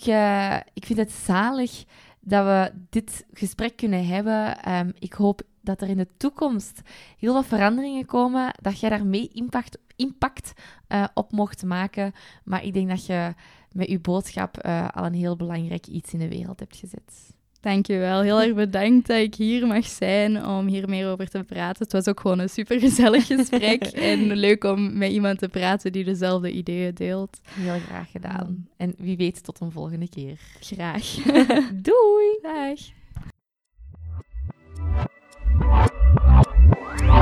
[0.75, 1.85] ik vind het zalig
[2.27, 4.63] dat we dit gesprek kunnen hebben.
[4.63, 6.81] Ehm, ik hoop dat er in de toekomst
[7.19, 10.53] heel wat veranderingen komen, dat jij daarmee impact, impact
[10.87, 12.13] eh, op mocht maken.
[12.45, 13.35] Maar ik denk dat je
[13.73, 17.35] met je boodschap eh, al een heel belangrijk iets in de wereld hebt gezet.
[17.67, 18.21] Dankjewel.
[18.21, 21.83] Heel erg bedankt dat ik hier mag zijn om hier meer over te praten.
[21.83, 23.83] Het was ook gewoon een supergezellig gesprek.
[23.83, 27.41] en leuk om met iemand te praten die dezelfde ideeën deelt.
[27.51, 28.69] Heel graag gedaan.
[28.77, 30.39] En wie weet, tot een volgende keer.
[30.61, 31.15] Graag.
[31.89, 32.39] Doei!
[32.43, 32.79] Dag.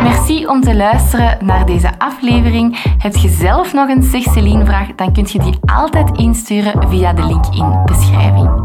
[0.02, 2.82] Merci om te luisteren naar deze aflevering.
[2.98, 7.12] Heb je zelf nog een Zeg Celine vraag, dan kun je die altijd insturen via
[7.12, 8.63] de link in beschrijving.